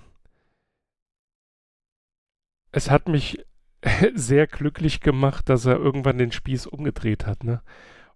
[2.71, 3.45] es hat mich
[4.15, 7.45] sehr glücklich gemacht, dass er irgendwann den Spieß umgedreht hat.
[7.45, 7.63] Ne?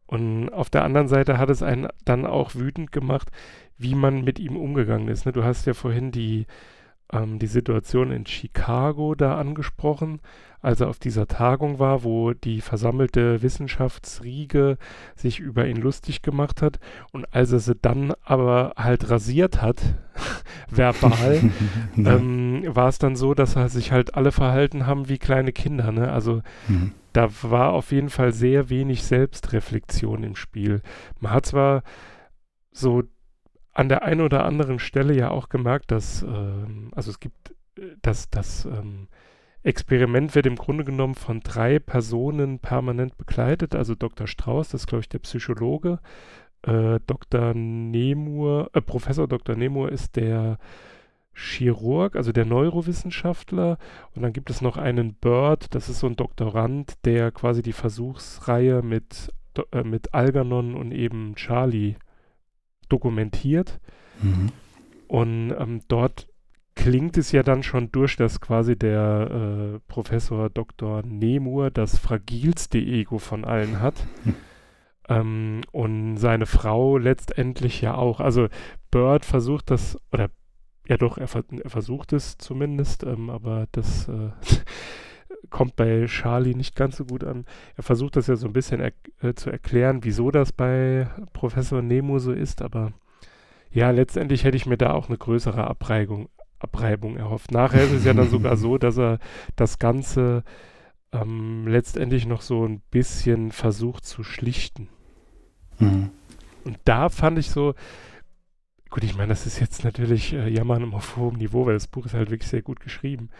[0.06, 3.30] Und auf der anderen Seite hat es einen dann auch wütend gemacht,
[3.76, 5.26] wie man mit ihm umgegangen ist.
[5.26, 5.32] Ne?
[5.32, 6.46] Du hast ja vorhin die
[7.12, 10.20] ähm, die Situation in Chicago da angesprochen,
[10.60, 14.76] als er auf dieser Tagung war, wo die versammelte Wissenschaftsriege
[15.14, 16.80] sich über ihn lustig gemacht hat.
[17.12, 19.80] Und als er sie dann aber halt rasiert hat,
[20.70, 21.50] verbal,
[21.96, 25.92] ähm, war es dann so, dass er sich halt alle verhalten haben wie kleine Kinder.
[25.92, 26.10] Ne?
[26.10, 26.92] Also mhm.
[27.12, 30.82] da war auf jeden Fall sehr wenig Selbstreflexion im Spiel.
[31.20, 31.82] Man hat zwar
[32.72, 33.04] so
[33.78, 37.94] an der einen oder anderen Stelle ja auch gemerkt, dass, ähm, also es gibt, äh,
[38.02, 39.06] dass das ähm,
[39.62, 43.76] Experiment wird im Grunde genommen von drei Personen permanent begleitet.
[43.76, 44.26] Also Dr.
[44.26, 46.00] Strauß, das ist glaube ich der Psychologe,
[46.62, 47.54] äh, Dr.
[47.54, 49.54] Nemur, äh, Professor Dr.
[49.54, 50.58] Nemur ist der
[51.32, 53.78] Chirurg, also der Neurowissenschaftler.
[54.12, 57.72] Und dann gibt es noch einen Bird, das ist so ein Doktorand, der quasi die
[57.72, 59.32] Versuchsreihe mit,
[59.70, 61.94] äh, mit Algernon und eben Charlie
[62.88, 63.80] dokumentiert.
[64.22, 64.52] Mhm.
[65.08, 66.28] Und ähm, dort
[66.74, 71.02] klingt es ja dann schon durch, dass quasi der äh, Professor Dr.
[71.04, 73.94] Nemur das fragilste Ego von allen hat.
[74.24, 74.34] Mhm.
[75.08, 78.20] Ähm, und seine Frau letztendlich ja auch.
[78.20, 78.48] Also
[78.90, 80.30] Bird versucht das, oder
[80.86, 81.28] ja doch, er,
[81.62, 84.30] er versucht es zumindest, ähm, aber das äh,
[85.50, 87.46] kommt bei Charlie nicht ganz so gut an.
[87.76, 91.82] Er versucht das ja so ein bisschen er äh, zu erklären, wieso das bei Professor
[91.82, 92.92] Nemo so ist, aber
[93.70, 97.52] ja, letztendlich hätte ich mir da auch eine größere Abreibung, Abreibung erhofft.
[97.52, 99.18] Nachher ist es ja dann sogar so, dass er
[99.56, 100.42] das Ganze
[101.12, 104.88] ähm, letztendlich noch so ein bisschen versucht zu schlichten.
[105.78, 106.10] Mhm.
[106.64, 107.74] Und da fand ich so,
[108.90, 112.06] gut, ich meine, das ist jetzt natürlich äh, Jammern auf hohem Niveau, weil das Buch
[112.06, 113.30] ist halt wirklich sehr gut geschrieben.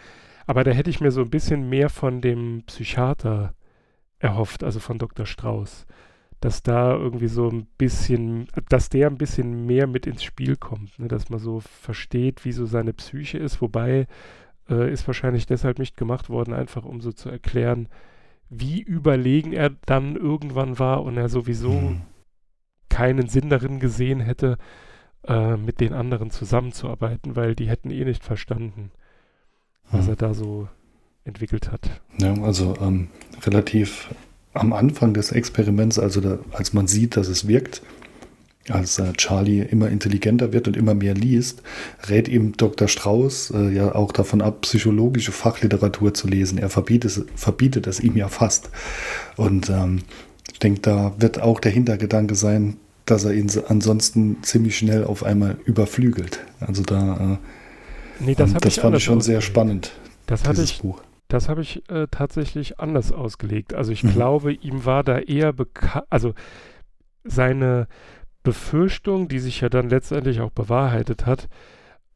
[0.49, 3.55] Aber da hätte ich mir so ein bisschen mehr von dem Psychiater
[4.19, 5.27] erhofft, also von Dr.
[5.27, 5.87] Strauß
[6.41, 10.99] dass da irgendwie so ein bisschen, dass der ein bisschen mehr mit ins Spiel kommt,
[10.99, 11.09] ne?
[11.09, 14.07] dass man so versteht, wie so seine Psyche ist, wobei
[14.71, 17.89] äh, ist wahrscheinlich deshalb nicht gemacht worden, einfach um so zu erklären,
[18.51, 22.03] wie überlegen er dann irgendwann war und er sowieso hm.
[22.89, 24.59] keinen Sinn darin gesehen hätte,
[25.27, 28.93] äh, mit den anderen zusammenzuarbeiten, weil die hätten eh nicht verstanden,
[29.91, 30.11] was hm.
[30.11, 30.69] er da so
[31.25, 31.91] entwickelt hat.
[32.19, 33.09] Ja, also ähm,
[33.45, 34.09] relativ
[34.55, 37.83] am Anfang des Experiments, also da, als man sieht, dass es wirkt,
[38.71, 41.63] als äh, Charlie immer intelligenter wird und immer mehr liest,
[42.09, 42.89] rät ihm Dr.
[42.89, 46.59] Strauß äh, ja auch davon ab, psychologische Fachliteratur zu lesen.
[46.59, 48.71] Er verbietet, verbietet es ihm ja fast.
[49.37, 50.01] Und ähm,
[50.53, 55.23] ich denke, da wird auch der Hintergedanke sein, dass er ihn ansonsten ziemlich schnell auf
[55.23, 56.41] einmal überflügelt.
[56.61, 57.37] Also da, äh,
[58.21, 59.93] nee, das, das fand ich schon sehr spannend.
[60.27, 61.03] Das hatte ich, Buch.
[61.29, 63.75] Das habe ich äh, tatsächlich anders ausgelegt.
[63.75, 64.13] Also ich mhm.
[64.13, 66.35] glaube, ihm war da eher bekannt, also
[67.25, 67.87] seine
[68.43, 71.49] Befürchtung, die sich ja dann letztendlich auch bewahrheitet hat,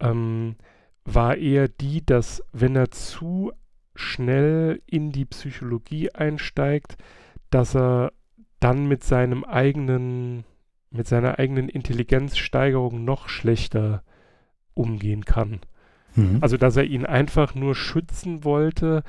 [0.00, 0.56] ähm,
[1.04, 3.52] war eher die, dass wenn er zu
[3.94, 6.96] schnell in die Psychologie einsteigt,
[7.50, 8.12] dass er
[8.60, 10.44] dann mit seinem eigenen,
[10.90, 14.02] mit seiner eigenen Intelligenzsteigerung noch schlechter
[14.74, 15.60] umgehen kann.
[16.14, 16.38] Mhm.
[16.40, 19.02] Also, dass er ihn einfach nur schützen wollte,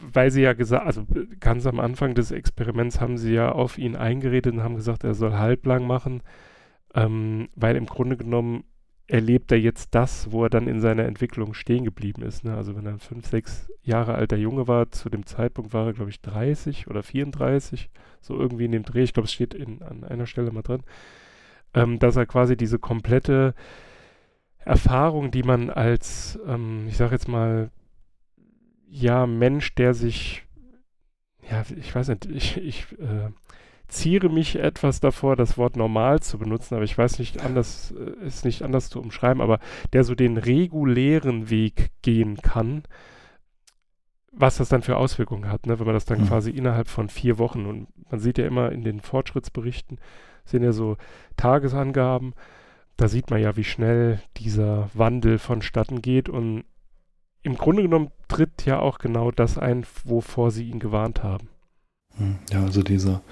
[0.00, 1.06] weil sie ja gesagt, also
[1.40, 5.14] ganz am Anfang des Experiments haben sie ja auf ihn eingeredet und haben gesagt, er
[5.14, 6.22] soll halblang machen,
[6.94, 8.64] ähm, weil im Grunde genommen
[9.08, 12.44] erlebt er jetzt das, wo er dann in seiner Entwicklung stehen geblieben ist.
[12.44, 12.56] Ne?
[12.56, 15.92] Also wenn er ein fünf, sechs Jahre alter Junge war, zu dem Zeitpunkt war er,
[15.92, 17.88] glaube ich, 30 oder 34,
[18.20, 20.82] so irgendwie in dem Dreh, ich glaube, es steht in, an einer Stelle mal drin,
[21.74, 23.54] ähm, dass er quasi diese komplette
[24.66, 27.70] Erfahrung, die man als, ähm, ich sage jetzt mal,
[28.88, 30.44] ja, Mensch, der sich,
[31.48, 33.30] ja, ich weiß nicht, ich, ich äh,
[33.86, 38.26] ziere mich etwas davor, das Wort normal zu benutzen, aber ich weiß nicht anders, äh,
[38.26, 39.60] ist nicht anders zu umschreiben, aber
[39.92, 42.82] der so den regulären Weg gehen kann,
[44.32, 45.78] was das dann für Auswirkungen hat, ne?
[45.78, 46.26] wenn man das dann mhm.
[46.26, 49.98] quasi innerhalb von vier Wochen und man sieht ja immer in den Fortschrittsberichten,
[50.44, 50.96] sind ja so
[51.36, 52.34] Tagesangaben,
[52.96, 56.64] da sieht man ja, wie schnell dieser Wandel vonstatten geht und
[57.42, 61.48] im Grunde genommen tritt ja auch genau das ein, wovor sie ihn gewarnt haben.
[62.16, 63.22] Hm, ja, also dieser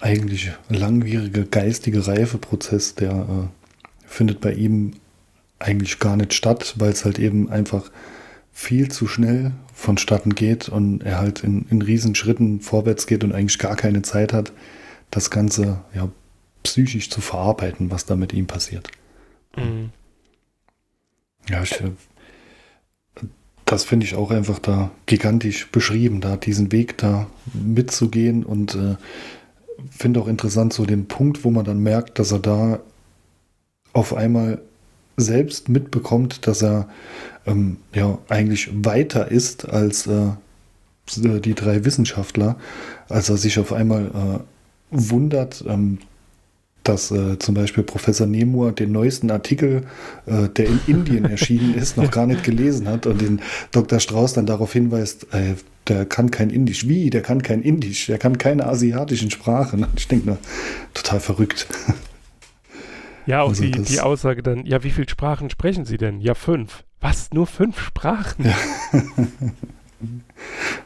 [0.00, 4.94] eigentlich langwierige geistige Reifeprozess, der äh, findet bei ihm
[5.58, 7.90] eigentlich gar nicht statt, weil es halt eben einfach
[8.52, 13.58] viel zu schnell vonstatten geht und er halt in, in Riesenschritten vorwärts geht und eigentlich
[13.58, 14.52] gar keine Zeit hat,
[15.10, 16.08] das Ganze ja,
[16.66, 18.88] psychisch zu verarbeiten, was da mit ihm passiert.
[19.56, 19.90] Mhm.
[21.48, 21.80] Ja, ich,
[23.64, 28.96] das finde ich auch einfach da gigantisch beschrieben, da diesen Weg da mitzugehen und äh,
[29.90, 32.80] finde auch interessant so den Punkt, wo man dann merkt, dass er da
[33.92, 34.60] auf einmal
[35.16, 36.88] selbst mitbekommt, dass er
[37.46, 40.32] ähm, ja eigentlich weiter ist als äh,
[41.14, 42.56] die drei Wissenschaftler,
[43.08, 44.38] als er sich auf einmal äh,
[44.90, 45.98] wundert, ähm,
[46.88, 49.82] dass äh, zum Beispiel Professor Nemur den neuesten Artikel,
[50.26, 53.40] äh, der in Indien erschienen ist, noch gar nicht gelesen hat und den
[53.72, 54.00] Dr.
[54.00, 55.54] Strauß dann darauf hinweist, äh,
[55.88, 56.88] der kann kein Indisch.
[56.88, 57.10] Wie?
[57.10, 58.06] Der kann kein Indisch.
[58.06, 59.86] Der kann keine asiatischen Sprachen.
[59.96, 60.38] Ich denke nur,
[60.94, 61.66] total verrückt.
[63.26, 66.20] Ja, auch also die, die Aussage dann, ja, wie viele Sprachen sprechen Sie denn?
[66.20, 66.84] Ja, fünf.
[67.00, 67.30] Was?
[67.32, 68.44] Nur fünf Sprachen?
[68.44, 68.56] Ja,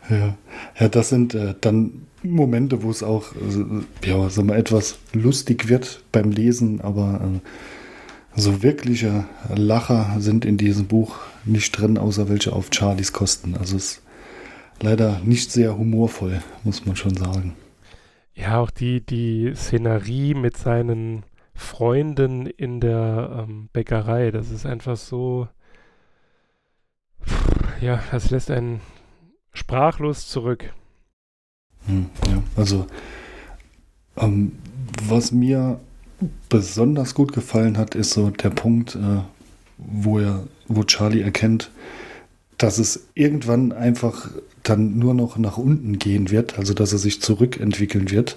[0.17, 0.37] ja.
[0.79, 5.69] ja das sind äh, dann Momente, wo es auch äh, ja, so mal etwas lustig
[5.69, 12.29] wird beim Lesen, aber äh, so wirkliche Lacher sind in diesem Buch nicht drin, außer
[12.29, 13.57] welche auf Charlies Kosten.
[13.57, 14.03] Also es ist
[14.81, 17.55] leider nicht sehr humorvoll, muss man schon sagen.
[18.35, 24.97] Ja, auch die, die Szenerie mit seinen Freunden in der ähm, Bäckerei, das ist einfach
[24.97, 25.49] so,
[27.81, 28.81] ja, das lässt einen
[29.53, 30.73] sprachlos zurück.
[31.87, 32.87] Hm, ja, also
[34.17, 34.53] ähm,
[35.09, 35.81] was mir
[36.49, 39.23] besonders gut gefallen hat, ist so der Punkt, äh,
[39.79, 41.71] wo er, wo Charlie erkennt,
[42.59, 44.31] dass es irgendwann einfach
[44.63, 48.37] dann nur noch nach unten gehen wird, also dass er sich zurückentwickeln wird.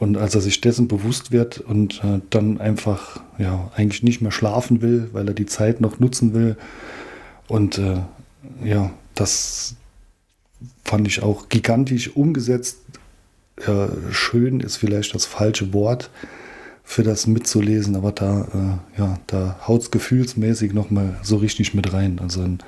[0.00, 4.30] Und als er sich dessen bewusst wird und äh, dann einfach ja eigentlich nicht mehr
[4.30, 6.56] schlafen will, weil er die Zeit noch nutzen will.
[7.48, 7.98] Und äh,
[8.64, 9.74] ja, das
[10.88, 12.78] fand ich auch gigantisch umgesetzt.
[13.66, 16.10] Ja, schön ist vielleicht das falsche Wort
[16.82, 21.92] für das mitzulesen, aber da, äh, ja, da haut es gefühlsmäßig nochmal so richtig mit
[21.92, 22.18] rein.
[22.20, 22.60] Also ein,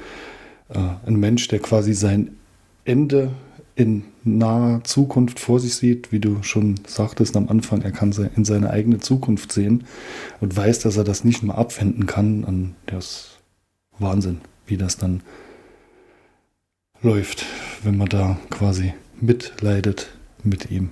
[0.68, 2.36] äh, ein Mensch, der quasi sein
[2.84, 3.30] Ende
[3.74, 8.44] in naher Zukunft vor sich sieht, wie du schon sagtest am Anfang, er kann in
[8.44, 9.84] seine eigene Zukunft sehen
[10.40, 12.44] und weiß, dass er das nicht mehr abwenden kann.
[12.44, 13.38] Und das ist
[13.98, 15.22] Wahnsinn, wie das dann
[17.00, 17.46] läuft,
[17.82, 20.90] wenn man da quasi mitleidet mit ihm.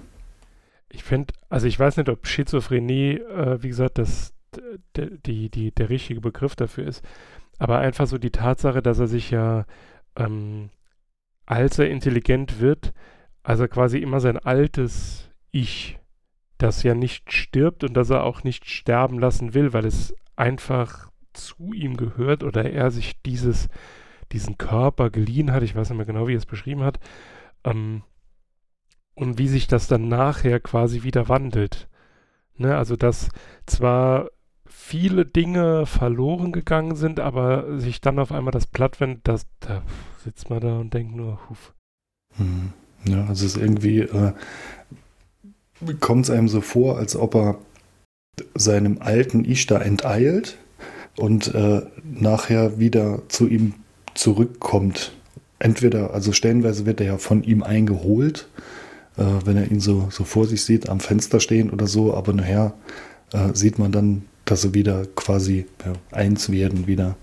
[0.90, 4.32] Ich finde, also ich weiß nicht, ob Schizophrenie, äh, wie gesagt, das,
[4.96, 7.04] die, die, der richtige Begriff dafür ist,
[7.58, 9.66] aber einfach so die Tatsache, dass er sich ja
[10.16, 10.70] ähm,
[11.48, 12.92] als er intelligent wird,
[13.42, 15.98] also quasi immer sein altes Ich,
[16.58, 21.10] das ja nicht stirbt und das er auch nicht sterben lassen will, weil es einfach
[21.32, 23.68] zu ihm gehört oder er sich dieses,
[24.32, 26.98] diesen Körper geliehen hat, ich weiß nicht mehr genau, wie er es beschrieben hat,
[27.64, 28.02] ähm,
[29.14, 31.88] und wie sich das dann nachher quasi wieder wandelt.
[32.56, 33.28] Ne, also dass
[33.66, 34.30] zwar
[34.66, 39.82] viele Dinge verloren gegangen sind, aber sich dann auf einmal das platt wendet, das, da
[40.24, 41.72] sitzt man da und denkt nur, huf.
[42.36, 42.72] Hm.
[43.04, 44.32] Ja, also es ist irgendwie, äh,
[46.00, 47.58] kommt es einem so vor, als ob er
[48.54, 50.58] seinem alten Ich da enteilt
[51.16, 53.74] und äh, nachher wieder zu ihm
[54.18, 55.12] zurückkommt.
[55.60, 58.48] Entweder, also stellenweise wird er ja von ihm eingeholt,
[59.16, 62.32] äh, wenn er ihn so, so vor sich sieht, am Fenster stehen oder so, aber
[62.32, 62.74] nachher
[63.32, 67.16] äh, sieht man dann, dass sie wieder quasi ja, eins werden, wieder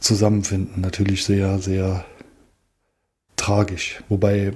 [0.00, 0.80] zusammenfinden.
[0.80, 2.04] Natürlich sehr, sehr
[3.36, 4.02] tragisch.
[4.08, 4.52] Wobei,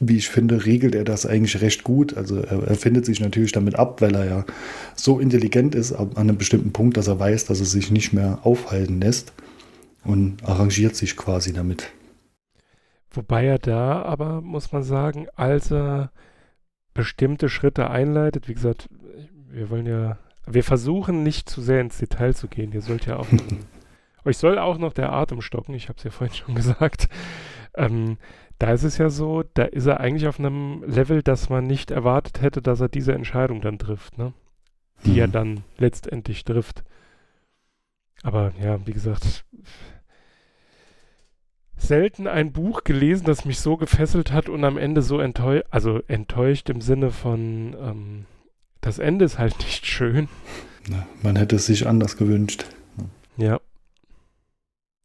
[0.00, 2.16] wie ich finde, regelt er das eigentlich recht gut.
[2.16, 4.44] Also er, er, findet sich natürlich damit ab, weil er ja
[4.94, 8.38] so intelligent ist an einem bestimmten Punkt, dass er weiß, dass er sich nicht mehr
[8.42, 9.32] aufhalten lässt
[10.06, 11.92] und arrangiert sich quasi damit.
[13.10, 16.10] Wobei er da aber, muss man sagen, als er
[16.94, 18.88] bestimmte Schritte einleitet, wie gesagt,
[19.48, 22.72] wir wollen ja, wir versuchen nicht zu sehr ins Detail zu gehen.
[22.72, 23.28] Ihr sollt ja auch
[24.26, 27.08] Euch soll auch noch der Atem stocken, ich habe es ja vorhin schon gesagt.
[27.74, 28.18] Ähm,
[28.58, 31.92] da ist es ja so, da ist er eigentlich auf einem Level, dass man nicht
[31.92, 34.32] erwartet hätte, dass er diese Entscheidung dann trifft, ne?
[35.04, 35.18] Die mhm.
[35.18, 36.82] er dann letztendlich trifft.
[38.24, 39.44] Aber ja, wie gesagt,
[41.86, 46.00] selten ein Buch gelesen, das mich so gefesselt hat und am Ende so enttäuscht, also
[46.08, 48.26] enttäuscht im Sinne von, ähm,
[48.80, 50.28] das Ende ist halt nicht schön.
[50.88, 52.66] Na, man hätte es sich anders gewünscht.
[53.36, 53.60] Ja.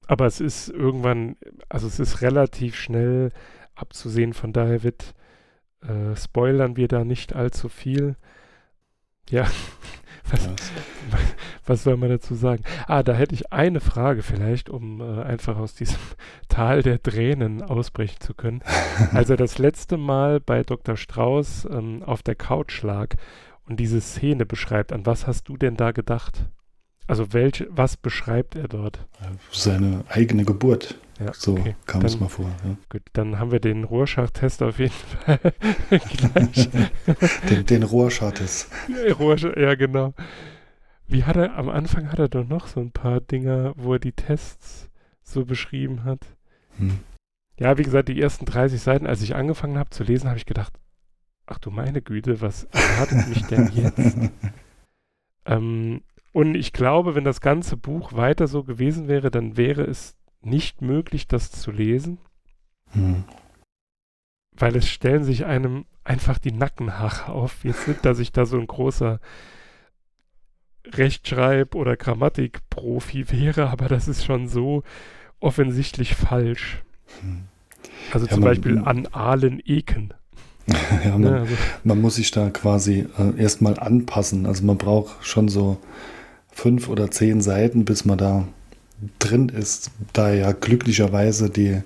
[0.07, 1.37] Aber es ist irgendwann,
[1.69, 3.31] also es ist relativ schnell
[3.75, 5.13] abzusehen, von daher wird
[5.81, 8.15] äh, spoilern wir da nicht allzu viel.
[9.29, 9.49] Ja,
[10.29, 11.21] was, was,
[11.75, 12.63] soll man dazu sagen?
[12.87, 15.99] Ah, da hätte ich eine Frage vielleicht, um äh, einfach aus diesem
[16.49, 18.61] Tal der Tränen ausbrechen zu können.
[19.13, 20.97] Als er das letzte Mal bei Dr.
[20.97, 23.15] Strauß ähm, auf der Couch lag
[23.67, 26.45] und diese Szene beschreibt, an was hast du denn da gedacht?
[27.07, 29.05] Also welch, was beschreibt er dort?
[29.51, 30.95] Seine eigene Geburt.
[31.19, 31.75] Ja, so okay.
[31.85, 32.49] kam es mal vor.
[32.63, 32.75] Ja.
[32.89, 34.91] Gut, dann haben wir den Rorschach-Test auf jeden
[35.25, 35.39] Fall
[35.89, 36.69] gleich.
[37.49, 38.69] den den Rorschach-Test.
[38.89, 40.13] Ja, ja, genau.
[41.11, 43.99] Wie hat er, am Anfang hat er doch noch so ein paar Dinger, wo er
[43.99, 44.89] die Tests
[45.21, 46.25] so beschrieben hat.
[46.77, 46.99] Hm.
[47.59, 50.45] Ja, wie gesagt, die ersten 30 Seiten, als ich angefangen habe zu lesen, habe ich
[50.45, 50.73] gedacht,
[51.45, 54.17] ach du meine Güte, was erwartet mich denn jetzt?
[55.45, 56.01] ähm,
[56.31, 60.81] und ich glaube, wenn das ganze Buch weiter so gewesen wäre, dann wäre es nicht
[60.81, 62.19] möglich, das zu lesen,
[62.93, 63.23] Hm.
[64.51, 67.63] weil es stellen sich einem einfach die Nackenhaare auf.
[67.63, 69.19] Jetzt nicht, dass ich da so ein großer
[70.91, 74.83] Rechtschreib- oder Grammatikprofi wäre, aber das ist schon so
[75.39, 76.81] offensichtlich falsch.
[77.21, 77.43] Hm.
[78.13, 80.13] Also Ja, zum man- Beispiel an Ahlen Eken.
[81.03, 81.53] Ja, man, Also,
[81.83, 84.45] man muss sich da quasi äh, erstmal anpassen.
[84.45, 85.77] Also man braucht schon so
[86.51, 88.47] fünf oder zehn Seiten, bis man da
[89.19, 91.81] drin ist, da ja glücklicherweise die,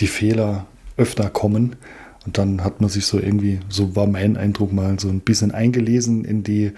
[0.00, 0.66] die Fehler
[0.96, 1.76] öfter kommen.
[2.24, 5.52] Und dann hat man sich so irgendwie, so war mein Eindruck mal, so ein bisschen
[5.52, 6.72] eingelesen in die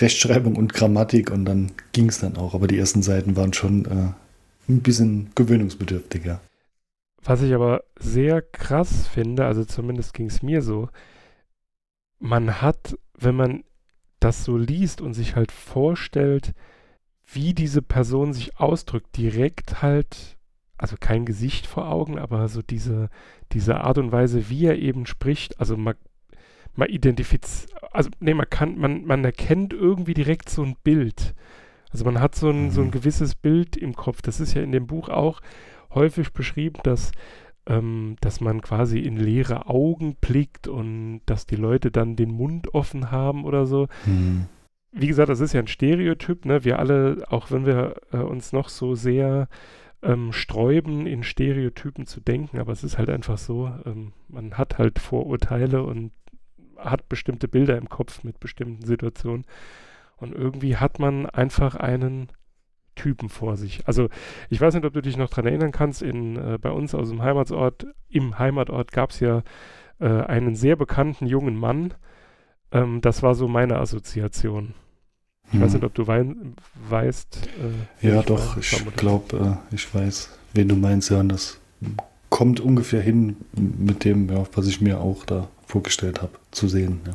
[0.00, 2.54] Rechtschreibung und Grammatik und dann ging es dann auch.
[2.54, 4.12] Aber die ersten Seiten waren schon äh,
[4.68, 6.40] ein bisschen gewöhnungsbedürftiger.
[7.24, 10.88] was ich aber sehr krass finde, also zumindest ging es mir so,
[12.18, 13.64] man hat, wenn man
[14.20, 16.54] das so liest und sich halt vorstellt,
[17.30, 20.38] wie diese Person sich ausdrückt, direkt halt,
[20.76, 23.10] also kein Gesicht vor Augen, aber so diese,
[23.52, 25.94] diese Art und Weise, wie er eben spricht, also man,
[26.74, 31.34] man identifiziert, also nee, man kann, man, man erkennt irgendwie direkt so ein Bild.
[31.92, 32.92] Also man hat so ein, so ein Mhm.
[32.92, 34.22] gewisses Bild im Kopf.
[34.22, 35.40] Das ist ja in dem Buch auch
[35.94, 37.12] häufig beschrieben, dass,
[37.66, 42.74] ähm, dass man quasi in leere Augen blickt und dass die Leute dann den Mund
[42.74, 44.46] offen haben oder so Hm.
[44.92, 46.64] wie gesagt, das ist ja ein Stereotyp, ne?
[46.64, 49.48] Wir alle, auch wenn wir äh, uns noch so sehr
[50.02, 54.78] ähm, sträuben, in Stereotypen zu denken, aber es ist halt einfach so, ähm, man hat
[54.78, 56.12] halt Vorurteile und
[56.78, 59.44] hat bestimmte Bilder im Kopf mit bestimmten Situationen.
[60.16, 62.28] Und irgendwie hat man einfach einen
[62.96, 63.86] Typen vor sich.
[63.86, 64.08] Also
[64.50, 67.08] ich weiß nicht, ob du dich noch dran erinnern kannst, in, äh, bei uns aus
[67.10, 69.42] dem Heimatsort, im Heimatort gab es ja
[70.00, 71.94] äh, einen sehr bekannten jungen Mann.
[72.72, 74.74] Ähm, das war so meine Assoziation.
[75.52, 75.80] Ich weiß Hm.
[75.80, 76.06] nicht, ob du
[76.90, 77.48] weißt.
[78.02, 81.58] Äh, Ja, ich doch, ich glaube, äh, ich weiß, wen du meinst, ja, und das
[82.28, 87.00] kommt ungefähr hin mit dem, ja, was ich mir auch da vorgestellt habe, zu sehen.
[87.06, 87.12] Ja.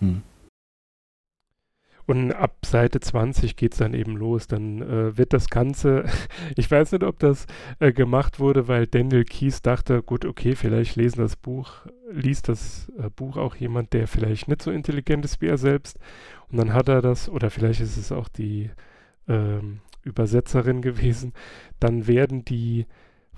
[0.00, 0.22] Hm.
[2.06, 4.46] Und ab Seite 20 geht es dann eben los.
[4.46, 6.04] Dann äh, wird das Ganze,
[6.56, 7.46] ich weiß nicht, ob das
[7.80, 11.70] äh, gemacht wurde, weil Daniel Keyes dachte, gut, okay, vielleicht lesen das Buch,
[12.10, 15.98] liest das äh, Buch auch jemand, der vielleicht nicht so intelligent ist wie er selbst.
[16.50, 18.70] Und dann hat er das, oder vielleicht ist es auch die
[19.28, 21.34] ähm, Übersetzerin gewesen,
[21.78, 22.86] dann werden die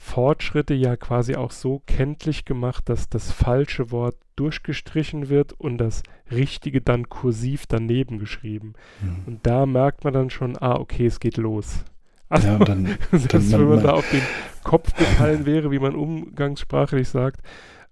[0.02, 6.02] Fortschritte ja quasi auch so kenntlich gemacht, dass das falsche Wort durchgestrichen wird und das
[6.30, 8.72] Richtige dann kursiv daneben geschrieben.
[9.02, 9.16] Hm.
[9.26, 11.84] Und da merkt man dann schon, ah, okay, es geht los.
[12.30, 14.22] Also, Ja, dann, selbst dann- wenn man man- da auf den
[14.64, 17.40] Kopf gefallen wäre, wie man umgangssprachlich sagt,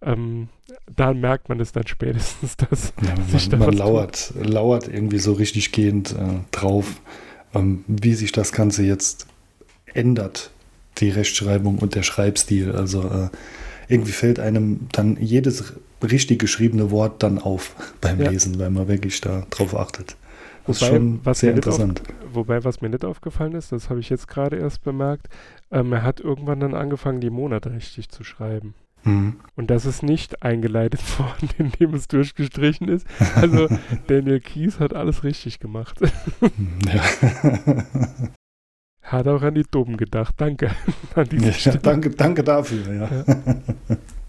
[0.01, 0.49] ähm,
[0.95, 4.89] da merkt man es dann spätestens, dass ja, sich da man, man was lauert, lauert
[4.89, 7.03] irgendwie so richtig gehend äh, drauf,
[7.55, 9.27] ähm, wie sich das Ganze jetzt
[9.93, 10.53] ändert,
[11.01, 12.73] die Rechtschreibung und der Schreibstil.
[12.73, 13.29] Also äh,
[13.89, 15.73] irgendwie fällt einem dann jedes
[16.03, 18.31] richtig geschriebene Wort dann auf beim Ja.
[18.31, 20.17] Lesen, weil man wirklich da drauf achtet.
[20.67, 22.03] Das Wobei, ist schon was sehr mir nicht auf- interessant.
[22.33, 25.29] Wobei, was mir nicht aufgefallen ist, das habe ich jetzt gerade erst bemerkt,
[25.71, 28.75] ähm, er hat irgendwann dann angefangen, die Monate richtig zu schreiben.
[29.05, 29.37] Mhm.
[29.57, 33.07] Und das ist nicht eingeleitet worden, indem es durchgestrichen ist.
[33.35, 33.69] Also
[34.09, 35.99] Daniel Kies hat alles richtig gemacht.
[36.93, 37.85] Ja.
[39.09, 40.35] Hat auch an die Dummen gedacht.
[40.37, 40.71] Danke
[41.17, 42.93] Ja, danke, danke dafür.
[42.93, 43.25] Ja.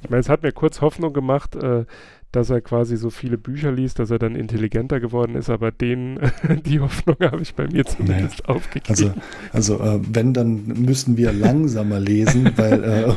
[0.01, 1.85] Ich meine, es hat mir kurz Hoffnung gemacht, äh,
[2.31, 6.19] dass er quasi so viele Bücher liest, dass er dann intelligenter geworden ist, aber den,
[6.65, 8.85] die Hoffnung habe ich bei mir zumindest aufgegeben.
[9.51, 13.13] Also, also äh, wenn, dann müssen wir langsamer lesen, weil äh,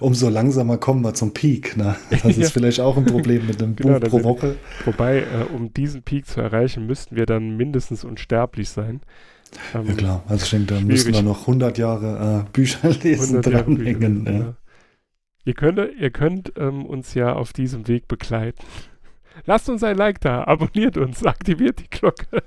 [0.00, 1.76] umso langsamer kommen wir zum Peak.
[1.76, 1.96] Ne?
[2.10, 2.48] Das ist Ja.
[2.48, 4.54] vielleicht auch ein Problem mit einem Genau, Buch pro Woche.
[4.84, 5.24] Wobei, äh,
[5.54, 9.00] um diesen Peak zu erreichen, müssten wir dann mindestens unsterblich sein.
[9.74, 13.42] Ähm, Ja klar, also ich denke, da müssen wir noch 100 Jahre äh, Bücher lesen
[13.42, 14.24] 100 Jahre Bücher dranhängen.
[14.24, 14.32] lesen, Ja.
[14.32, 14.54] ja.
[15.46, 18.64] Ihr könnt, ihr könnt ähm, uns ja auf diesem Weg begleiten.
[19.46, 22.42] Lasst uns ein Like da, abonniert uns, aktiviert die Glocke.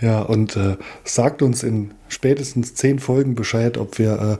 [0.00, 4.38] Ja, und äh, sagt uns in spätestens zehn Folgen Bescheid, ob wir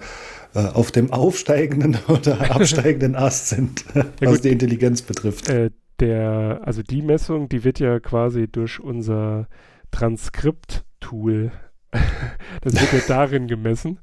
[0.54, 3.84] äh, äh, auf dem aufsteigenden oder absteigenden Ast sind,
[4.20, 4.44] was gut.
[4.44, 5.48] die Intelligenz betrifft.
[5.48, 9.48] Äh, der, also die Messung, die wird ja quasi durch unser
[9.96, 11.52] Transkript-Tool,
[12.60, 13.98] das wird ja darin gemessen.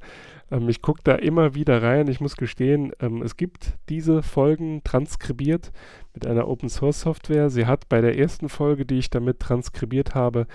[0.49, 2.07] Ähm, ich gucke da immer wieder rein.
[2.07, 5.71] Ich muss gestehen, ähm, es gibt diese Folgen transkribiert
[6.15, 7.51] mit einer Open Source Software.
[7.51, 10.47] Sie hat bei der ersten Folge, die ich damit transkribiert habe,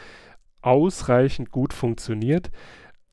[0.61, 2.51] ausreichend gut funktioniert.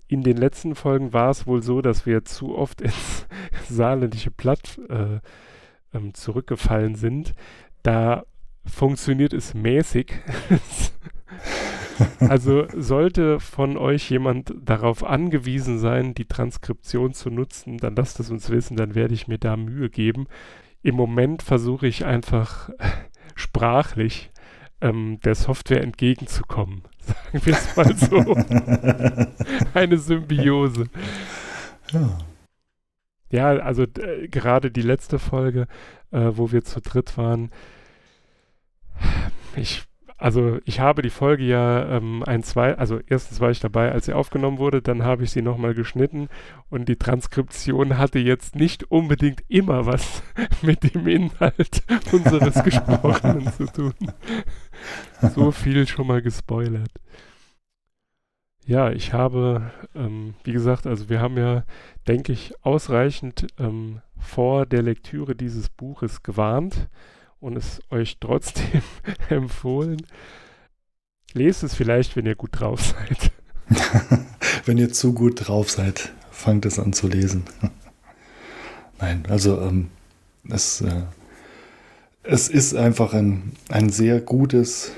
[0.08, 3.28] In den letzten Folgen war es wohl so, dass wir zu oft ins
[3.70, 5.20] saarländische Platt äh,
[5.96, 7.36] ähm, zurückgefallen sind.
[7.84, 8.24] Da
[8.66, 10.12] funktioniert es mäßig.
[12.20, 18.32] also sollte von euch jemand darauf angewiesen sein, die Transkription zu nutzen, dann lasst es
[18.32, 20.28] uns wissen, dann werde ich mir da Mühe geben.
[20.82, 22.70] Im Moment versuche ich einfach
[23.36, 24.32] sprachlich
[24.82, 26.84] ähm, der Software entgegenzukommen.
[27.00, 28.36] Sagen wir es mal so.
[29.74, 30.86] Eine Symbiose.
[31.92, 32.18] Ja.
[33.30, 35.68] Ja, also äh, gerade die letzte Folge,
[36.12, 37.52] äh, wo wir zu dritt waren,
[39.56, 39.84] ich,
[40.26, 44.08] also ich habe die Folge ja ähm, ein, zwei, also erstens war ich dabei, als
[44.08, 46.30] sie aufgenommen wurde, dann habe ich sie nochmal geschnitten
[46.72, 50.24] und die Transkription hatte jetzt nicht unbedingt immer was
[50.64, 53.94] mit dem Inhalt unseres Gesprochenen zu tun.
[55.36, 56.90] So viel schon mal gespoilert.
[58.66, 61.66] Ja, ich habe, ähm, wie gesagt, also wir haben ja,
[62.08, 66.90] denke ich, ausreichend ähm, vor der Lektüre dieses Buches gewarnt
[67.40, 68.82] und es euch trotzdem
[69.30, 70.02] empfohlen.
[71.34, 73.32] Lest es vielleicht, wenn ihr gut drauf seid.
[74.66, 77.44] wenn ihr zu gut drauf seid, fangt es an zu lesen.
[79.00, 79.90] Nein, also ähm,
[80.50, 81.04] es, äh,
[82.24, 84.92] es ist einfach ein, ein sehr gutes,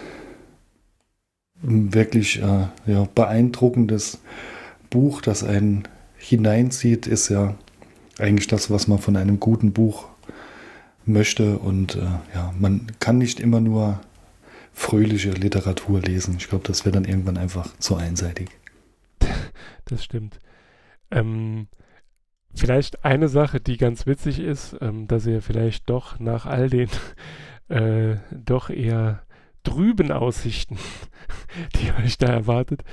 [1.61, 4.19] wirklich äh, ja, beeindruckendes
[4.89, 7.55] Buch, das einen hineinzieht, ist ja
[8.19, 10.05] eigentlich das, was man von einem guten Buch
[11.07, 11.57] möchte.
[11.57, 13.99] Und äh, ja, man kann nicht immer nur
[14.73, 16.35] fröhliche Literatur lesen.
[16.37, 18.49] Ich glaube, das wäre dann irgendwann einfach zu einseitig.
[19.89, 20.41] Das stimmt.
[21.11, 21.69] Ähm,
[22.53, 26.89] vielleicht eine Sache, die ganz witzig ist, ähm, dass ihr vielleicht doch nach all den
[27.69, 29.23] äh, doch eher
[29.63, 30.77] trüben Aussichten,
[31.75, 32.83] die euch da erwartet,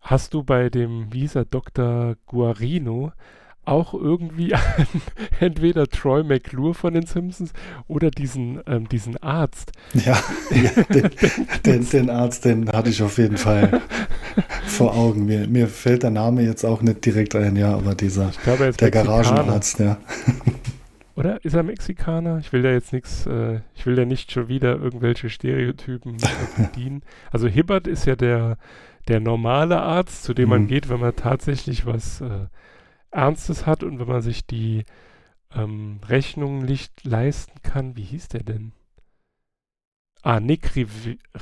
[0.00, 2.16] hast du bei dem, er, Dr.
[2.26, 3.12] Guarino,
[3.64, 4.62] auch irgendwie an
[5.40, 7.52] entweder Troy McClure von den Simpsons
[7.88, 9.72] oder diesen, ähm, diesen Arzt.
[9.94, 10.18] Ja,
[10.50, 11.10] ja den,
[11.64, 13.80] den, den, Arzt, den hatte ich auf jeden Fall
[14.66, 15.26] vor Augen.
[15.26, 18.90] Mir, mir fällt der Name jetzt auch nicht direkt ein, ja, aber dieser, glaube, der
[18.90, 19.98] Garagenarzt, ja.
[21.16, 22.38] Oder ist er Mexikaner?
[22.38, 26.16] Ich will da jetzt nichts, äh, ich will da nicht schon wieder irgendwelche Stereotypen
[26.56, 27.02] bedienen.
[27.30, 28.58] Also Hibbert ist ja der,
[29.06, 30.50] der normale Arzt, zu dem mhm.
[30.50, 32.46] man geht, wenn man tatsächlich was äh,
[33.14, 34.84] Ernstes hat und wenn man sich die
[35.54, 37.96] ähm, Rechnungen nicht leisten kann.
[37.96, 38.72] Wie hieß der denn?
[40.22, 40.90] Ah, Nick Riv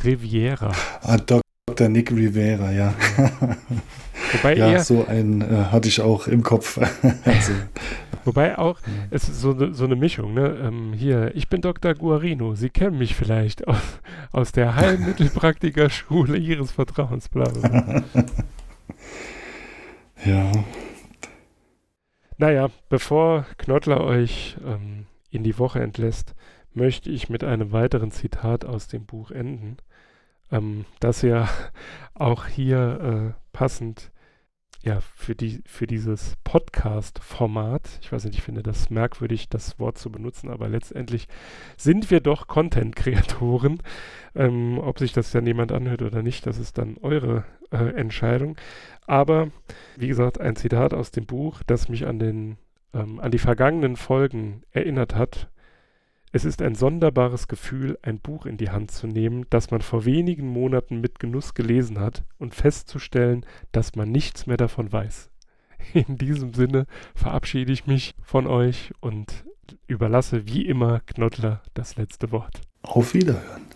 [0.04, 0.72] Riviera.
[1.02, 1.88] Ah, Dr.
[1.88, 2.94] Nick Rivera, ja.
[4.32, 6.78] Wobei ja, er, so einen äh, hatte ich auch im Kopf.
[7.24, 7.52] also,
[8.24, 8.92] Wobei auch, ja.
[9.10, 10.58] es ist so, ne, so eine Mischung, ne?
[10.62, 11.94] Ähm, hier, ich bin Dr.
[11.94, 14.00] Guarino, Sie kennen mich vielleicht aus,
[14.32, 18.02] aus der Heilmittelpraktikerschule Ihres Vertrauens, bla, bla.
[20.24, 20.52] ja.
[22.42, 26.34] Naja, bevor Knottler euch ähm, in die Woche entlässt,
[26.74, 29.76] möchte ich mit einem weiteren Zitat aus dem Buch enden,
[30.50, 31.48] ähm, das ja
[32.14, 34.10] auch hier äh, passend
[34.84, 39.96] ja, für, die, für dieses Podcast-Format, ich weiß nicht, ich finde das merkwürdig, das Wort
[39.96, 41.28] zu benutzen, aber letztendlich
[41.76, 43.78] sind wir doch Content-Kreatoren.
[44.34, 48.56] Ähm, ob sich das dann jemand anhört oder nicht, das ist dann eure äh, Entscheidung.
[49.06, 49.50] Aber,
[49.96, 52.56] wie gesagt, ein Zitat aus dem Buch, das mich an, den,
[52.92, 55.48] ähm, an die vergangenen Folgen erinnert hat.
[56.34, 60.06] Es ist ein sonderbares Gefühl, ein Buch in die Hand zu nehmen, das man vor
[60.06, 65.28] wenigen Monaten mit Genuss gelesen hat und festzustellen, dass man nichts mehr davon weiß.
[65.92, 69.44] In diesem Sinne verabschiede ich mich von euch und
[69.86, 72.62] überlasse wie immer Knottler das letzte Wort.
[72.82, 73.66] Auf Wiederhören.